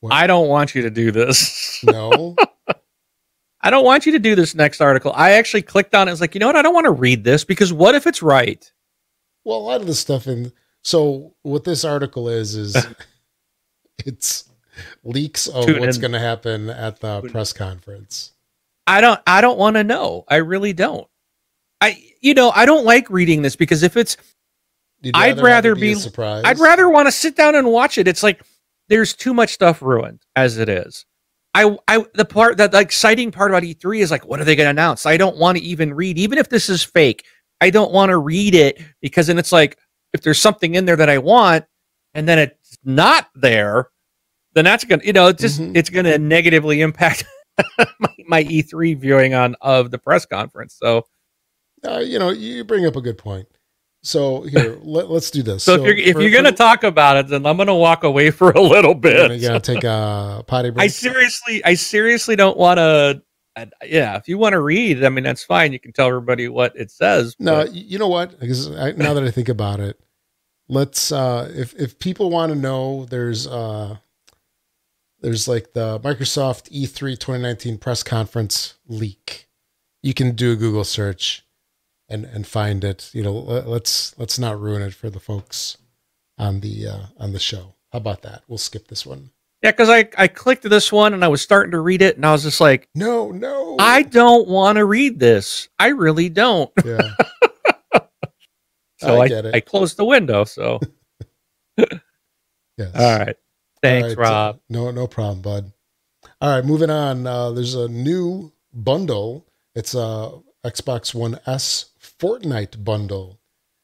[0.00, 0.14] What?
[0.14, 1.82] I don't want you to do this.
[1.84, 2.34] No.
[3.62, 5.12] I don't want you to do this next article.
[5.14, 6.10] I actually clicked on it.
[6.10, 6.56] I was like, you know what?
[6.56, 8.72] I don't want to read this because what if it's right?
[9.44, 12.86] Well, a lot of the stuff in so what this article is is
[14.06, 14.49] it's
[15.04, 18.32] leaks of Tune what's going to happen at the Tune- press conference.
[18.86, 19.20] I don't.
[19.26, 20.24] I don't want to know.
[20.28, 21.06] I really don't.
[21.80, 24.16] I, you know, I don't like reading this because if it's
[25.02, 26.46] You'd I'd have rather a be- surprised.
[26.46, 28.06] I'd rather want to sit down and watch it.
[28.06, 28.42] It's like
[28.88, 31.06] there's too much stuff ruined as it is.
[31.54, 34.54] I, I, the part that the exciting part about E3 is like, what are they
[34.54, 35.04] going to announce?
[35.06, 37.24] I don't want to even read, even if this is fake.
[37.60, 39.76] I don't want to read it because then it's like,
[40.12, 41.64] if there's something in there that I want,
[42.14, 43.88] and then it's not there,
[44.54, 45.76] then that's gonna, you know, it's just Mhm.
[45.76, 47.24] it's gonna negatively impact
[47.78, 50.76] my, my E3 viewing on of the press conference.
[50.80, 51.06] So,
[51.86, 53.46] Uh, you know, you bring up a good point.
[54.02, 55.62] So here, let, us do this.
[55.62, 58.02] so, if you're if for- you're gonna for- talk about it, then I'm gonna walk
[58.04, 59.16] away for a little bit.
[59.18, 60.84] gonna, you're gonna take a potty break.
[60.84, 63.22] I seriously, I seriously don't want to.
[63.84, 65.72] Yeah, if you want to read, I mean, that's fine.
[65.72, 67.36] You can tell everybody what it says.
[67.38, 68.38] No, but- you know what?
[68.40, 70.00] Because I, now that I think about it,
[70.68, 73.96] let's uh if if people want to know, there's uh
[75.20, 79.48] there's like the Microsoft E E3 2019 press conference leak.
[80.02, 81.44] You can do a Google search
[82.08, 83.10] and and find it.
[83.12, 85.76] You know, let, let's let's not ruin it for the folks
[86.38, 87.74] on the uh on the show.
[87.92, 88.42] How about that?
[88.48, 89.30] We'll skip this one.
[89.62, 92.24] yeah, because I I clicked this one and I was starting to read it, and
[92.24, 93.76] I was just like, No, no.
[93.78, 95.68] I don't want to read this.
[95.78, 96.70] I really don't.
[96.84, 97.00] yeah.
[98.98, 99.50] So I I.
[99.54, 100.44] I closed the window.
[100.44, 100.78] So
[101.78, 101.90] Yes.
[102.94, 103.36] all right,
[103.82, 104.60] thanks, right, Rob.
[104.68, 105.72] no, no problem, bud.
[106.40, 107.26] All right, moving on.
[107.26, 109.46] Uh, there's a new bundle.
[109.74, 110.32] It's a
[110.64, 113.38] Xbox One S Fortnite bundle,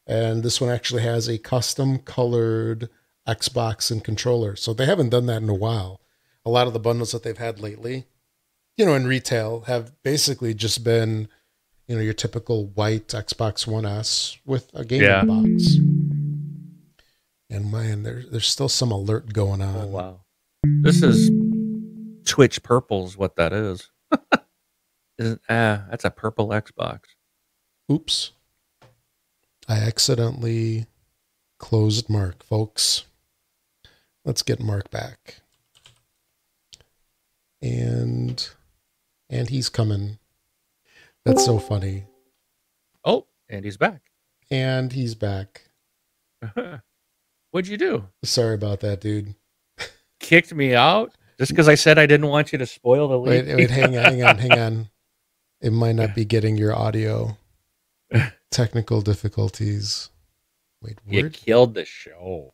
[0.07, 2.89] and this one actually has a custom colored
[3.27, 4.57] Xbox and controller.
[4.57, 6.01] So they haven't done that in a while.
[6.45, 8.05] A lot of the bundles that they've had lately,
[8.77, 11.29] you know, in retail, have basically just been,
[11.89, 15.25] you know, your typical white Xbox One S with a gaming Yeah.
[15.25, 15.77] box.
[17.49, 19.77] And man, there's there's still some alert going on.
[19.77, 20.21] Oh wow,
[20.83, 21.31] this is
[22.25, 23.91] Twitch purple's what that is.
[25.19, 25.85] Isn't ah?
[25.91, 27.01] That's a purple Xbox.
[27.91, 28.33] Oops.
[29.69, 30.87] I accidentally
[31.59, 33.05] closed Mark, folks.
[34.25, 35.41] Let's get Mark back.
[37.63, 38.49] And
[39.31, 40.19] and he's coming.
[41.25, 42.05] That's so funny.
[43.05, 44.03] Oh, and he's back.
[44.51, 45.63] And he's back.
[47.57, 48.05] What'd you do?
[48.23, 49.35] Sorry about that, dude.
[50.21, 53.47] Kicked me out just because I said I didn't want you to spoil the Wait,
[53.47, 53.57] lead.
[53.57, 54.89] wait, hang on, hang on, hang on.
[55.63, 57.39] It might not be getting your audio.
[58.51, 60.11] Technical difficulties.
[60.83, 62.53] Wait, you where killed the show.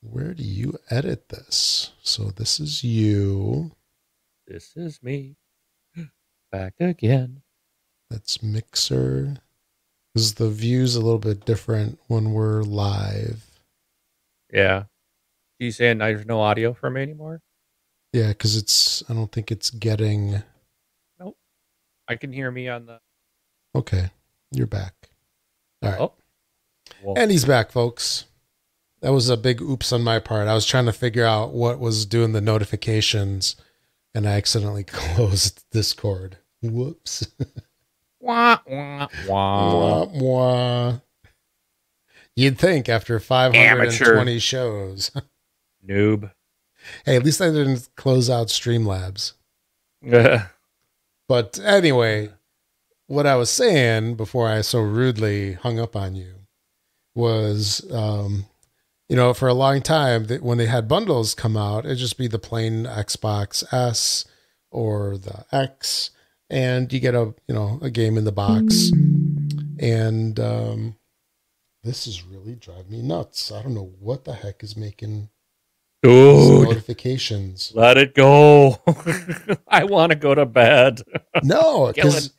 [0.00, 1.92] where do you edit this?
[2.02, 3.70] So this is you.
[4.48, 5.36] This is me
[6.50, 7.42] back again.
[8.10, 9.36] That's Mixer.
[10.12, 13.53] Because the view's a little bit different when we're live.
[14.54, 14.84] Yeah.
[15.58, 17.42] You saying there's no audio from me anymore?
[18.12, 20.42] Yeah, because it's, I don't think it's getting.
[21.18, 21.36] Nope.
[22.08, 23.00] I can hear me on the.
[23.74, 24.10] Okay,
[24.52, 24.94] you're back.
[25.82, 26.00] All right.
[26.00, 27.14] Oh.
[27.16, 28.26] And he's back, folks.
[29.00, 30.46] That was a big oops on my part.
[30.48, 33.56] I was trying to figure out what was doing the notifications,
[34.14, 36.38] and I accidentally closed Discord.
[36.62, 37.26] Whoops.
[38.20, 40.06] wah, wah, wah.
[40.06, 41.02] Mwah, mwah.
[42.36, 45.10] You'd think after 520 shows.
[45.88, 46.30] Noob.
[47.04, 49.34] hey, at least I didn't close out Streamlabs.
[51.28, 52.30] But anyway,
[53.06, 56.34] what I was saying before I so rudely hung up on you
[57.14, 58.46] was, um,
[59.08, 62.18] you know, for a long time, that when they had bundles come out, it'd just
[62.18, 64.24] be the plain Xbox S
[64.70, 66.10] or the X,
[66.50, 68.90] and you get a you know a game in the box.
[69.78, 70.96] And um,
[71.84, 73.52] this is really driving me nuts.
[73.52, 75.28] I don't know what the heck is making
[76.02, 77.72] Dude, notifications.
[77.74, 78.80] let it go.
[79.68, 81.02] I want to go to bed.
[81.42, 82.32] No, because.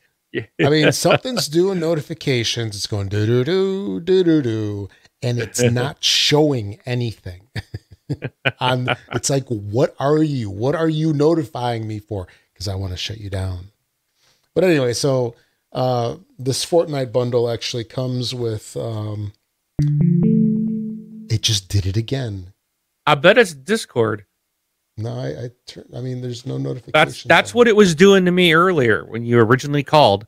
[0.60, 2.76] I mean, something's doing notifications.
[2.76, 4.88] It's going do do do do do do,
[5.22, 7.48] and it's not showing anything.
[8.60, 12.92] on it's like what are you what are you notifying me for because i want
[12.92, 13.66] to shut you down
[14.54, 15.34] but anyway so
[15.76, 19.32] uh this fortnite bundle actually comes with um
[21.30, 22.52] it just did it again
[23.06, 24.24] I bet it's Discord.
[24.96, 28.24] no i i turn i mean there's no notification That's that's what it was doing
[28.24, 30.26] to me earlier when you originally called,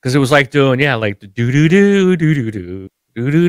[0.00, 3.48] because it was like doing yeah, like do do do do do do do do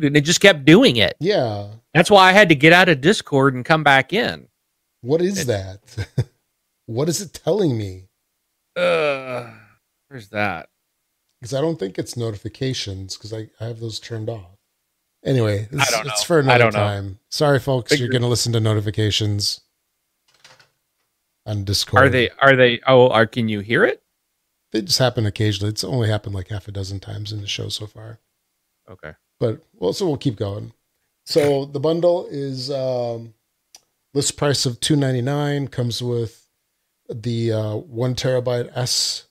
[0.00, 1.14] do, and it just kept doing it.
[1.20, 4.48] yeah That's why I had to get out of Discord and come back in.
[5.02, 5.80] what is It- that
[6.86, 8.08] what is it telling me
[8.76, 9.50] Uh,
[10.08, 10.69] where's that?
[11.40, 14.58] Because I don't think it's notifications because I, I have those turned off.
[15.24, 16.26] Anyway, this, don't it's know.
[16.26, 16.78] for I another don't know.
[16.78, 17.18] time.
[17.30, 19.60] Sorry, folks, you're going to listen to notifications
[21.46, 22.04] on Discord.
[22.04, 22.30] Are they?
[22.40, 22.80] Are they?
[22.86, 24.02] Oh, are can you hear it?
[24.72, 25.70] They just happen occasionally.
[25.70, 28.18] It's only happened like half a dozen times in the show so far.
[28.88, 29.12] Okay.
[29.38, 30.72] But well, so we'll keep going.
[31.26, 33.34] So the bundle is um,
[34.14, 35.68] list price of two ninety nine.
[35.68, 36.48] Comes with
[37.08, 39.24] the uh, one terabyte S,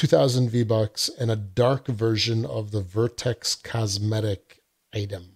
[0.00, 4.62] two thousand V bucks, and a dark version of the Vertex cosmetic
[4.94, 5.26] item.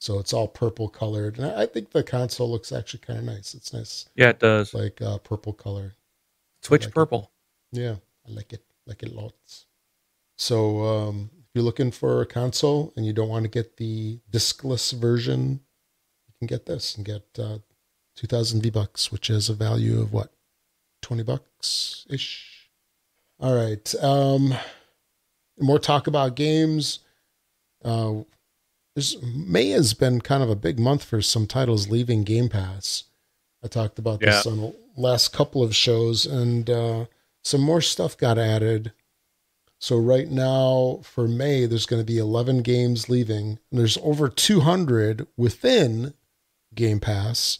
[0.00, 3.54] So it's all purple colored, and I think the console looks actually kind of nice.
[3.54, 4.74] It's nice, Yeah, it does.
[4.74, 5.92] like uh, purple color.
[6.60, 6.94] Switch like it.
[6.94, 7.30] purple.
[7.70, 7.94] Yeah,
[8.26, 8.64] I like it.
[8.84, 9.66] Like it lots.
[10.38, 14.18] So um, if you're looking for a console and you don't want to get the
[14.32, 15.60] discless version,
[16.26, 17.58] you can get this and get uh,
[18.16, 20.32] 2,000 V bucks, which is a value of what,
[21.02, 22.50] 20 bucks ish.
[23.40, 23.94] All right.
[24.02, 24.54] Um,
[25.58, 27.00] more talk about games.
[27.84, 28.22] Uh,
[28.94, 33.04] there's, May has been kind of a big month for some titles leaving Game Pass.
[33.62, 37.06] I talked about this on the last couple of shows, and uh,
[37.42, 38.92] some more stuff got added.
[39.78, 44.28] So right now for May, there's going to be 11 games leaving, and there's over
[44.28, 46.14] 200 within
[46.74, 47.58] Game Pass.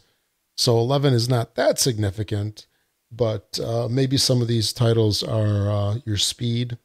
[0.57, 2.67] So 11 is not that significant,
[3.17, 6.79] but uh, maybe some of these titles are uh, your speed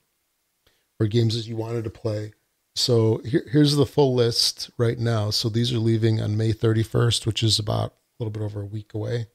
[0.99, 2.33] or games that you wanted to play.
[2.75, 5.31] So here, here's the full list right now.
[5.31, 8.65] So these are leaving on May 31st, which is about a little bit over a
[8.65, 9.27] week away.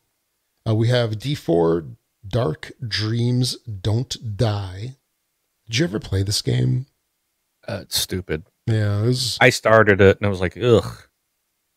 [0.66, 4.96] Uh, we have D4 Dark Dreams Don't Die.
[5.66, 6.86] Did you ever play this game?
[7.66, 8.44] Uh, it's stupid.
[8.66, 11.08] Yeah, it was I started it and I was like, ugh.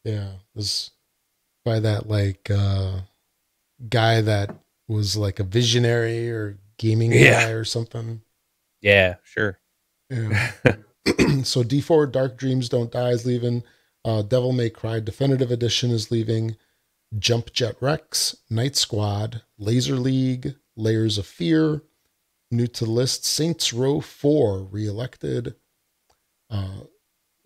[0.03, 0.91] yeah, it was
[1.65, 3.01] by that like uh
[3.89, 4.55] guy that
[4.87, 7.45] was like a visionary or gaming Yeah.
[7.45, 8.21] guy or something.
[8.81, 9.59] Yeah, sure.
[10.09, 10.51] Yeah.
[11.43, 13.63] so D4 Dark Dreams Don't Die is leaving.
[14.05, 16.55] Uh, Devil May Cry Definitive Edition is leaving.
[17.17, 21.83] Jump Jet Rex, Knight Squad, Laser League, Layers of Fear,
[22.51, 25.55] new to the list, Saints Row 4 reelected,
[26.49, 26.81] uh,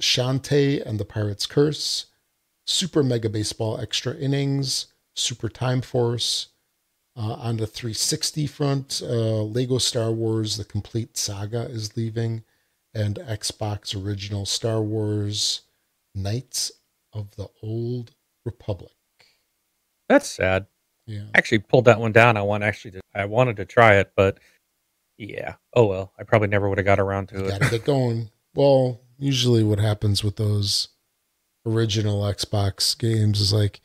[0.01, 2.07] Shantae and the Pirate's Curse,
[2.65, 6.47] Super Mega Baseball Extra Innings, Super Time Force.
[7.17, 12.43] Uh, on the 360 front, uh, Lego Star Wars The Complete Saga is leaving,
[12.93, 15.61] and Xbox Original Star Wars
[16.15, 16.71] Knights
[17.13, 18.11] of the Old
[18.45, 18.91] Republic.
[20.07, 20.67] That's sad.
[21.05, 21.23] Yeah.
[21.35, 22.37] I actually pulled that one down.
[22.37, 24.37] I want actually to, I wanted to try it, but
[25.17, 25.55] yeah.
[25.73, 26.13] Oh well.
[26.17, 27.49] I probably never would have got around to You it.
[27.49, 28.29] gotta get going.
[28.55, 30.89] Well, usually what happens with those
[31.65, 33.81] original Xbox games is like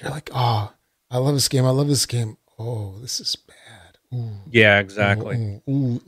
[0.00, 0.72] you're like, oh,
[1.10, 1.64] I love this game.
[1.64, 2.36] I love this game.
[2.58, 3.98] Oh, this is bad.
[4.14, 5.36] Ooh, Yeah, exactly.
[5.36, 6.00] Ooh, ooh, ooh.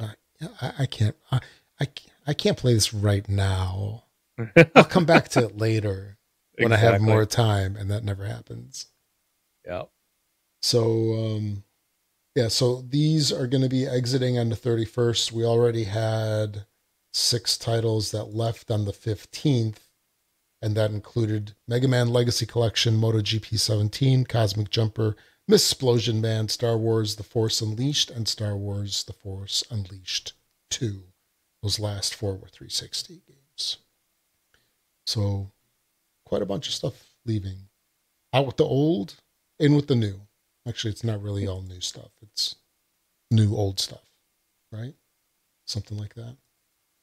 [0.61, 1.17] I, I can't.
[1.31, 1.41] I,
[1.81, 4.05] I can't- I can't play this right now.
[4.75, 6.19] I'll come back to it later
[6.59, 8.89] when I have more time, and that never happens.
[9.67, 9.85] Yeah.
[10.61, 11.65] So, um,
[12.35, 15.33] yeah, so these are going to be exiting on the 31st.
[15.33, 16.67] We already had
[17.15, 19.79] six titles that left on the 15th,
[20.61, 25.17] and that included Mega Man Legacy Collection, MotoGP 17, Cosmic Jumper,
[25.51, 30.35] Miss Explosion Man, Star Wars The Force Unleashed, and Star Wars The Force Unleashed
[30.69, 31.03] 2.
[31.63, 33.79] Those last four were 360 games.
[35.07, 35.51] So,
[36.27, 37.57] quite a bunch of stuff leaving.
[38.35, 39.15] Out with the old,
[39.59, 40.21] in with the new.
[40.69, 42.11] Actually, it's not really all new stuff.
[42.21, 42.57] It's
[43.31, 44.05] new old stuff,
[44.71, 44.95] right?
[45.67, 46.37] Something like that.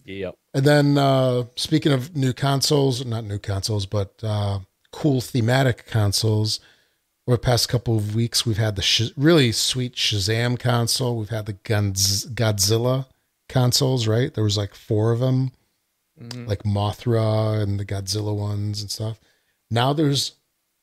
[0.04, 0.38] Yep.
[0.54, 4.60] And then uh, speaking of new consoles, not new consoles, but uh,
[4.92, 6.60] cool thematic consoles.
[7.28, 11.18] Over the past couple of weeks, we've had the sh- really sweet Shazam console.
[11.18, 13.08] We've had the Gonz- Godzilla
[13.50, 14.32] consoles, right?
[14.34, 15.52] There was like four of them,
[16.22, 16.48] Mhm.
[16.48, 19.20] like Mothra and the Godzilla ones and stuff.
[19.72, 20.34] Now there's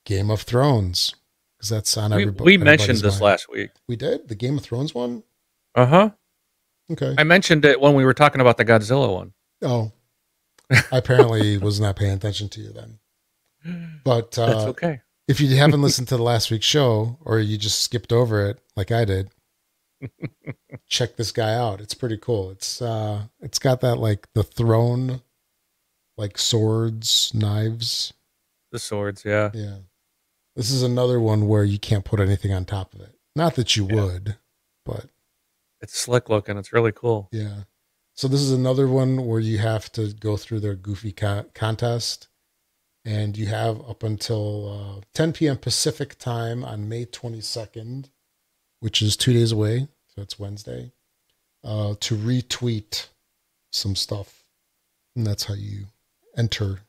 [0.04, 1.14] Game of Thrones
[1.56, 3.22] because that's on We, everybo- we mentioned this mind.
[3.22, 3.70] last week.
[3.86, 5.22] We did the Game of Thrones one.
[5.76, 6.10] Uh huh.
[6.90, 7.14] Okay.
[7.16, 9.32] I mentioned it when we were talking about the Godzilla one.
[9.62, 9.92] Oh,
[10.70, 12.98] I apparently was not paying attention to you then.
[14.02, 15.00] But That's uh, okay.
[15.32, 18.60] If you haven't listened to the last week's show or you just skipped over it
[18.76, 19.30] like I did,
[20.90, 21.80] check this guy out.
[21.80, 22.50] It's pretty cool.
[22.50, 25.22] It's uh it's got that like the throne
[26.18, 28.12] like swords, knives.
[28.72, 29.50] The swords, yeah.
[29.54, 29.76] Yeah.
[30.54, 33.14] This is another one where you can't put anything on top of it.
[33.34, 33.94] Not that you yeah.
[33.94, 34.36] would,
[34.84, 35.06] but
[35.80, 36.58] it's slick looking.
[36.58, 37.30] It's really cool.
[37.32, 37.62] Yeah.
[38.14, 42.28] So this is another one where you have to go through their goofy co- contest
[43.04, 45.56] and you have up until uh, 10 p.m.
[45.56, 48.10] Pacific time on May 22nd,
[48.80, 49.88] which is two days away.
[50.14, 50.92] So it's Wednesday,
[51.64, 53.06] uh, to retweet
[53.72, 54.44] some stuff,
[55.16, 55.86] and that's how you
[56.36, 56.80] enter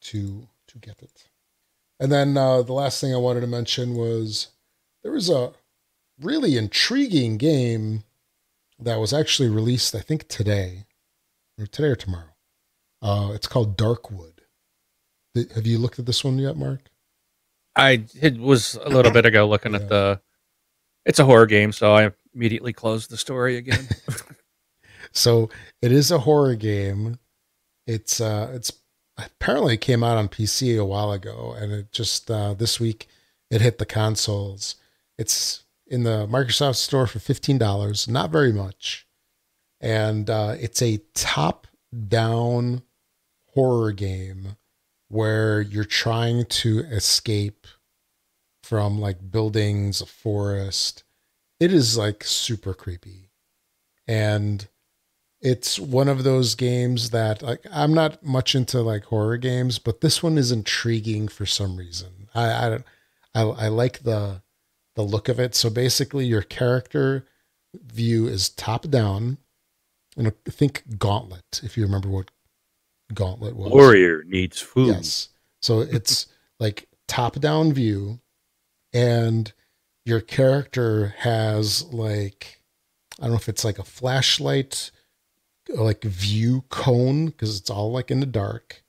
[0.00, 1.28] to to get it.
[2.00, 4.48] And then uh, the last thing I wanted to mention was
[5.02, 5.52] there was a
[6.20, 8.04] really intriguing game
[8.78, 10.84] that was actually released, I think today,
[11.58, 12.34] or today or tomorrow.
[13.00, 14.37] Uh, it's called Darkwood
[15.54, 16.90] have you looked at this one yet, Mark?
[17.76, 19.78] I it was a little bit ago looking yeah.
[19.78, 20.20] at the.
[21.06, 23.88] It's a horror game, so I immediately closed the story again.
[25.12, 25.48] so
[25.80, 27.18] it is a horror game.
[27.86, 28.72] It's uh, it's
[29.16, 33.06] apparently it came out on PC a while ago, and it just uh, this week
[33.50, 34.76] it hit the consoles.
[35.16, 39.06] It's in the Microsoft Store for fifteen dollars, not very much,
[39.80, 42.82] and uh, it's a top-down
[43.54, 44.56] horror game
[45.08, 47.66] where you're trying to escape
[48.62, 51.04] from like buildings, a forest.
[51.58, 53.30] It is like super creepy.
[54.06, 54.68] And
[55.40, 60.00] it's one of those games that like I'm not much into like horror games, but
[60.00, 62.28] this one is intriguing for some reason.
[62.34, 62.78] I I
[63.34, 64.42] I, I like the
[64.96, 65.54] the look of it.
[65.54, 67.24] So basically your character
[67.74, 69.38] view is top down.
[70.16, 72.32] And think Gauntlet, if you remember what
[73.14, 73.72] Gauntlet was.
[73.72, 74.88] Warrior needs food.
[74.88, 75.28] Yes.
[75.60, 76.26] So it's
[76.60, 78.20] like top down view,
[78.92, 79.52] and
[80.04, 82.62] your character has like,
[83.18, 84.90] I don't know if it's like a flashlight,
[85.68, 88.82] like view cone, because it's all like in the dark.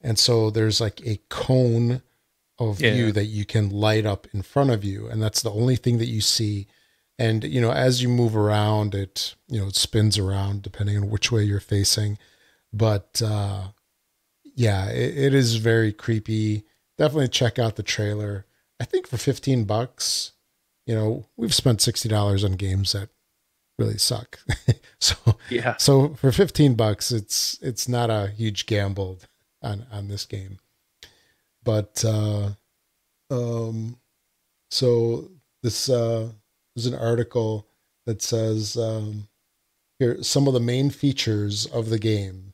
[0.00, 2.02] And so there's like a cone
[2.58, 2.94] of yeah.
[2.94, 5.08] view that you can light up in front of you.
[5.08, 6.66] And that's the only thing that you see.
[7.18, 11.08] And, you know, as you move around, it, you know, it spins around depending on
[11.08, 12.18] which way you're facing
[12.74, 13.68] but uh,
[14.56, 16.64] yeah, it, it is very creepy.
[16.98, 18.46] Definitely check out the trailer.
[18.80, 20.32] I think for 15 bucks,
[20.86, 23.10] you know, we've spent $60 on games that
[23.78, 24.40] really suck.
[25.00, 25.16] so
[25.48, 25.76] yeah.
[25.76, 29.18] So for 15 bucks, it's it's not a huge gamble
[29.62, 30.58] on on this game.
[31.62, 32.50] But uh
[33.30, 33.96] um
[34.70, 35.30] so
[35.62, 36.30] this uh
[36.74, 37.66] there's an article
[38.06, 39.28] that says um
[39.98, 42.53] here some of the main features of the game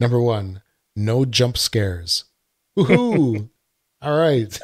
[0.00, 0.62] Number one,
[0.94, 2.24] no jump scares.
[2.76, 3.48] Woohoo!
[4.02, 4.58] All right.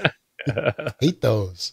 [1.00, 1.72] Hate those.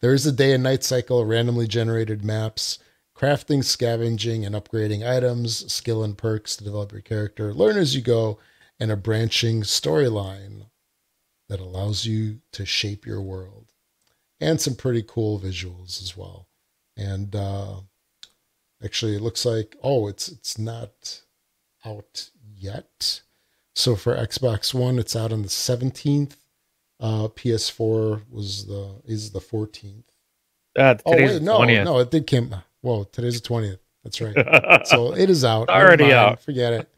[0.00, 2.78] there is a day and night cycle, randomly generated maps,
[3.16, 8.00] crafting, scavenging, and upgrading items, skill and perks to develop your character, learn as you
[8.00, 8.38] go,
[8.78, 10.66] and a branching storyline
[11.50, 13.72] that allows you to shape your world.
[14.40, 16.48] And some pretty cool visuals as well.
[16.96, 17.80] And uh,
[18.82, 21.20] actually, it looks like oh, it's it's not
[21.84, 23.22] out yet.
[23.74, 26.36] So for Xbox One, it's out on the 17th.
[26.98, 30.04] Uh, PS4 was the is the 14th.
[30.78, 31.84] Uh, oh wait, no, 20th.
[31.84, 32.54] no, it did came.
[32.82, 33.78] Whoa, today's the 20th.
[34.04, 34.86] That's right.
[34.86, 35.68] so it is out.
[35.68, 36.42] already out.
[36.42, 36.88] Forget it.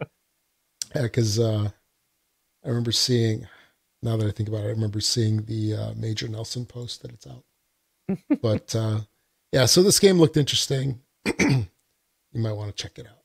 [0.93, 1.69] Because yeah, uh,
[2.65, 3.47] I remember seeing.
[4.05, 7.13] Now that I think about it, I remember seeing the uh, Major Nelson post that
[7.13, 7.45] it's out.
[8.43, 9.01] but uh,
[9.53, 11.01] yeah, so this game looked interesting.
[11.39, 11.67] you
[12.35, 13.22] might want to check it out.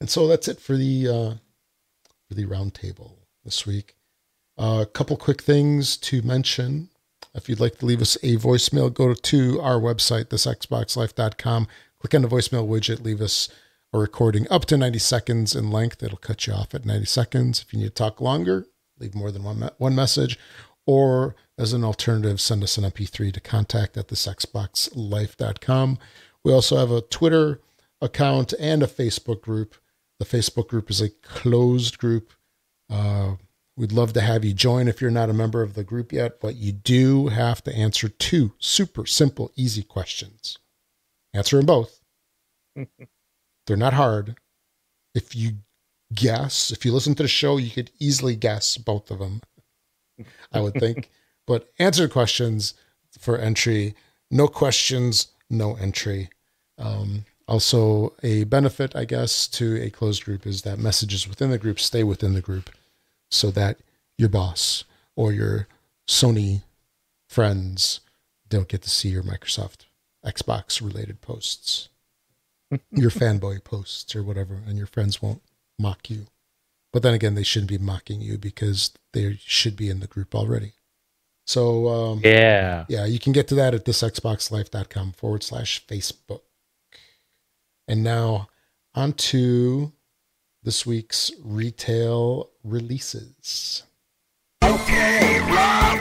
[0.00, 1.34] And so that's it for the uh,
[2.28, 3.12] for the roundtable
[3.44, 3.96] this week.
[4.58, 6.88] Uh, a couple quick things to mention.
[7.34, 11.66] If you'd like to leave us a voicemail, go to our website, thisxboxlife.com.
[11.98, 13.48] Click on the voicemail widget, leave us
[13.92, 16.02] a recording up to 90 seconds in length.
[16.02, 17.62] It'll cut you off at 90 seconds.
[17.62, 18.66] If you need to talk longer,
[18.98, 20.38] leave more than one, me- one message.
[20.86, 25.98] Or as an alternative, send us an MP3 to contact at thisxboxlife.com.
[26.44, 27.60] We also have a Twitter
[28.00, 29.74] account and a Facebook group.
[30.18, 32.32] The Facebook group is a closed group.
[32.90, 33.34] Uh,
[33.76, 36.40] we'd love to have you join if you're not a member of the group yet,
[36.40, 40.58] but you do have to answer two super simple, easy questions.
[41.32, 42.00] Answer them both.
[43.66, 44.36] They're not hard.
[45.14, 45.58] If you
[46.12, 49.42] guess, if you listen to the show, you could easily guess both of them,
[50.52, 51.10] I would think.
[51.46, 52.74] but answer questions
[53.18, 53.94] for entry.
[54.30, 56.30] No questions, no entry.
[56.78, 61.58] Um, also, a benefit, I guess, to a closed group is that messages within the
[61.58, 62.70] group stay within the group
[63.30, 63.78] so that
[64.16, 64.84] your boss
[65.16, 65.68] or your
[66.08, 66.62] Sony
[67.28, 68.00] friends
[68.48, 69.86] don't get to see your Microsoft
[70.24, 71.88] Xbox related posts,
[72.90, 75.42] your fanboy posts or whatever, and your friends won't
[75.78, 76.26] mock you.
[76.92, 80.34] But then again, they shouldn't be mocking you because they should be in the group
[80.34, 80.72] already.
[81.46, 82.86] So, um, Yeah.
[82.88, 86.40] yeah, you can get to that at thisxboxlife.com forward slash Facebook.
[87.86, 88.48] And now
[88.94, 89.92] on to
[90.62, 93.82] this week's retail releases.
[94.62, 95.98] Okay, Rob,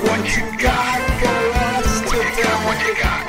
[0.00, 2.48] what you got for us today?
[2.64, 3.26] What you got?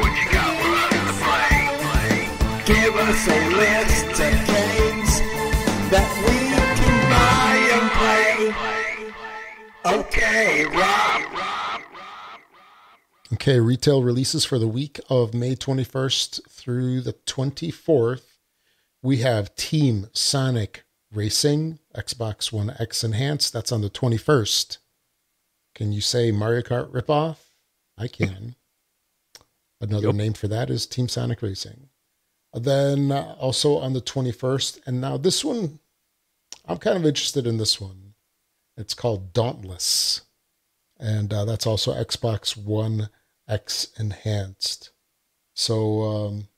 [0.00, 1.62] What you got us to play?
[2.66, 5.20] Give us a list of games
[5.92, 6.38] that we
[6.80, 8.38] can buy and play.
[10.00, 11.22] Okay, Rob.
[13.32, 18.24] Okay, retail releases for the week of May 21st through the 24th.
[19.02, 23.52] We have Team Sonic Racing, Xbox One X Enhanced.
[23.54, 24.76] That's on the 21st.
[25.74, 27.38] Can you say Mario Kart ripoff?
[27.96, 28.54] I can.
[29.80, 30.14] Another Yep.
[30.14, 31.88] name for that is Team Sonic Racing.
[32.52, 35.78] Then uh, also on the 21st, and now this one,
[36.66, 38.12] I'm kind of interested in this one.
[38.76, 40.20] It's called Dauntless
[41.02, 43.10] and uh, that's also Xbox One
[43.48, 44.90] X enhanced.
[45.54, 46.48] So um,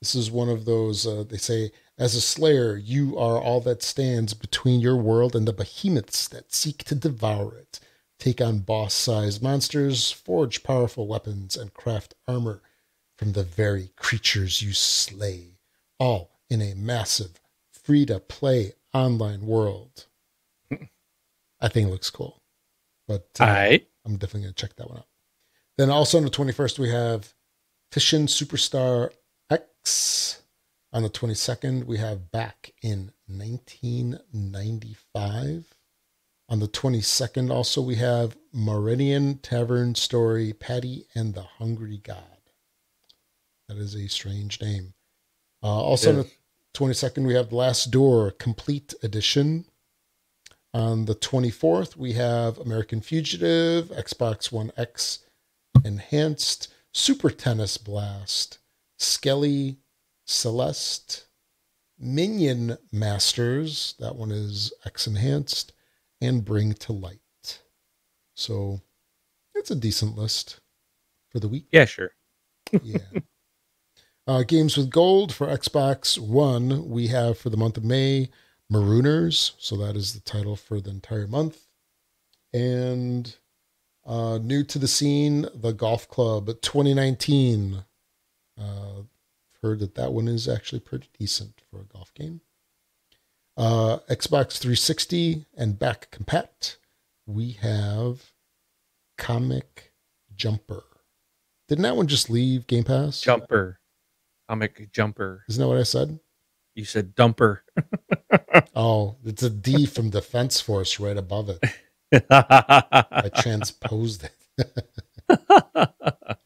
[0.00, 1.06] this is one of those.
[1.06, 5.46] Uh, they say, as a Slayer, you are all that stands between your world and
[5.46, 7.80] the behemoths that seek to devour it.
[8.18, 12.62] Take on boss-sized monsters, forge powerful weapons, and craft armor
[13.16, 15.58] from the very creatures you slay,
[15.98, 17.40] all in a massive,
[17.72, 20.06] free-to-play online world.
[21.60, 22.42] I think it looks cool,
[23.06, 23.86] but uh, right.
[24.04, 25.06] I'm definitely going to check that one out.
[25.76, 27.34] Then also on the 21st, we have
[27.90, 29.10] Fission Superstar
[29.50, 30.42] X.
[30.92, 35.74] On the 22nd, we have Back in 1995.
[36.48, 42.22] On the 22nd, also, we have Meridian Tavern Story Patty and the Hungry God.
[43.68, 44.92] That is a strange name.
[45.62, 46.30] Uh, also on the
[46.74, 49.64] 22nd, we have Last Door Complete Edition.
[50.72, 55.23] On the 24th, we have American Fugitive, Xbox One X
[55.84, 58.58] Enhanced, Super Tennis Blast,
[58.98, 59.78] Skelly
[60.26, 61.26] Selest,
[61.98, 65.72] Minion Masters, that one is X Enhanced,
[66.20, 67.60] and Bring to Light.
[68.34, 68.80] So
[69.54, 70.60] it's a decent list
[71.30, 71.66] for the week.
[71.72, 72.10] Yeah, sure.
[72.82, 72.98] Yeah.
[74.26, 78.30] uh, games with gold for Xbox One, we have for the month of May
[78.72, 79.52] Marooners.
[79.58, 81.66] So that is the title for the entire month.
[82.52, 83.36] And
[84.06, 87.84] uh, new to the scene, the Golf Club 2019.
[88.60, 89.02] Uh,
[89.62, 92.40] heard that that one is actually pretty decent for a golf game.
[93.56, 96.76] Uh, Xbox 360 and back compat,
[97.26, 98.32] we have
[99.16, 99.92] Comic
[100.36, 100.84] Jumper.
[101.68, 103.22] Didn't that one just leave Game Pass?
[103.22, 103.80] Jumper.
[104.48, 105.44] Comic jumper.
[105.48, 106.20] Isn't that what I said?
[106.74, 107.60] You said dumper.
[108.76, 111.58] Oh, it's a D from Defense Force right above it.
[112.12, 114.34] I transposed it.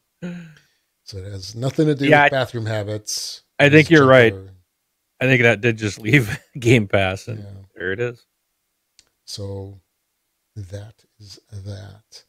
[1.05, 3.41] So it has nothing to do Yeah, with bathroom habits.
[3.57, 4.31] I think you're right.
[5.19, 7.45] I think that did just leave Game Pass, and Yeah.
[7.75, 8.23] there it is.
[9.25, 9.79] So
[10.55, 12.23] that is that.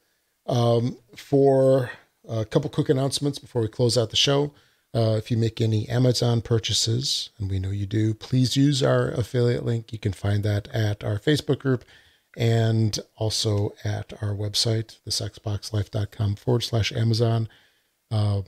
[0.47, 1.91] Um, for
[2.27, 4.51] a couple quick announcements before we close out the show.
[4.95, 9.09] Uh, if you make any Amazon purchases, and we know you do, please use our
[9.09, 9.93] affiliate link.
[9.93, 11.85] You can find that at our Facebook group
[12.37, 17.49] and also at our website, thisxboxlife.com forward slash Amazon.
[18.09, 18.45] Um,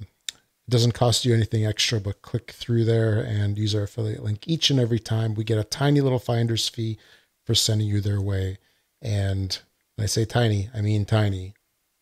[0.68, 4.48] it doesn't cost you anything extra, but click through there and use our affiliate link
[4.48, 5.36] each and every time.
[5.36, 6.98] We get a tiny little finder's fee
[7.46, 8.60] for sending you their way.
[9.02, 9.58] And
[9.96, 11.54] when I say tiny, I mean tiny.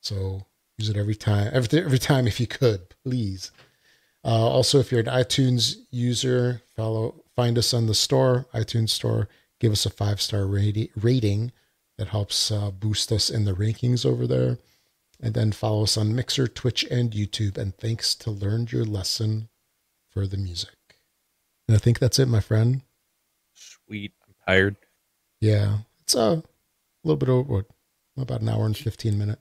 [0.02, 0.46] So
[0.78, 3.52] use it every time, every, every time if you could, please.
[4.24, 9.28] Uh, also, if you're an iTunes user, follow, find us on the store, iTunes store.
[9.60, 11.52] Give us a five star rati- rating.
[12.02, 14.58] That helps uh, boost us in the rankings over there.
[15.22, 17.60] And then follow us on Mixer, Twitch, and YouTube.
[17.60, 19.50] And thanks to Learned Your Lesson
[20.10, 20.74] for the music.
[21.68, 22.82] And I think that's it, my friend.
[23.54, 24.14] Sweet.
[24.28, 24.78] I'm tired.
[25.42, 26.42] Yeah, it's a
[27.04, 27.66] little bit over what,
[28.18, 29.38] about an hour and fifteen minute.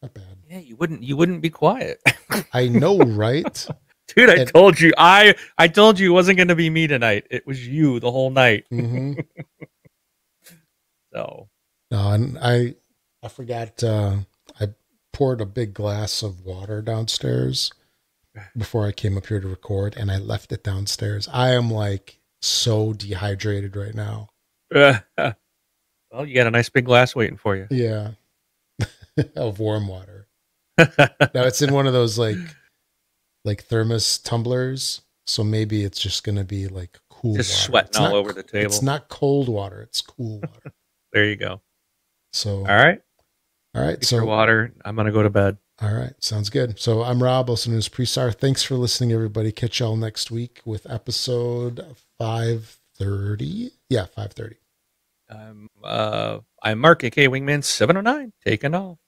[0.00, 0.38] Not bad.
[0.48, 1.02] Yeah, you wouldn't.
[1.02, 2.02] You wouldn't be quiet,
[2.54, 3.68] I know, right?
[4.16, 4.30] dude.
[4.30, 4.94] I And- told you.
[4.96, 7.26] I I told you it wasn't going to be me tonight.
[7.30, 8.64] It was you the whole night.
[8.70, 9.12] hmm
[11.12, 11.48] So
[11.90, 12.74] No, and I
[13.22, 13.82] I forgot.
[13.82, 14.16] Uh,
[14.60, 14.68] I
[15.12, 17.72] poured a big glass of water downstairs
[18.56, 21.28] before I came up here to record, and I left it downstairs.
[21.32, 24.28] I am like so dehydrated right now.
[24.74, 25.00] oh
[26.12, 27.66] Well, you got a nice big glass waiting for you.
[27.70, 28.12] Yeah.
[29.36, 30.28] of warm water.
[30.78, 32.36] Now it's in one of those like
[33.44, 35.02] like thermos tumblers.
[35.26, 37.62] So maybe it's just gonna be like cool Just water.
[37.62, 38.66] sweating It's all over the table.
[38.66, 40.72] It's not cold water, it's cool water.
[41.12, 41.60] there you go.
[42.36, 43.00] So All right.
[43.74, 44.00] all right.
[44.00, 44.72] Take your So water.
[44.84, 45.58] I'm gonna go to bed.
[45.82, 46.78] all right, sounds good.
[46.78, 48.34] So I'm Rob, also known as Presar.
[48.34, 49.52] Thanks for listening, everybody.
[49.52, 53.70] Catch y'all next week with episode five thirty.
[53.88, 54.56] Yeah, five thirty.
[55.30, 58.98] I'm uh I'm Mark, aka Wingman seven oh nine, taking off.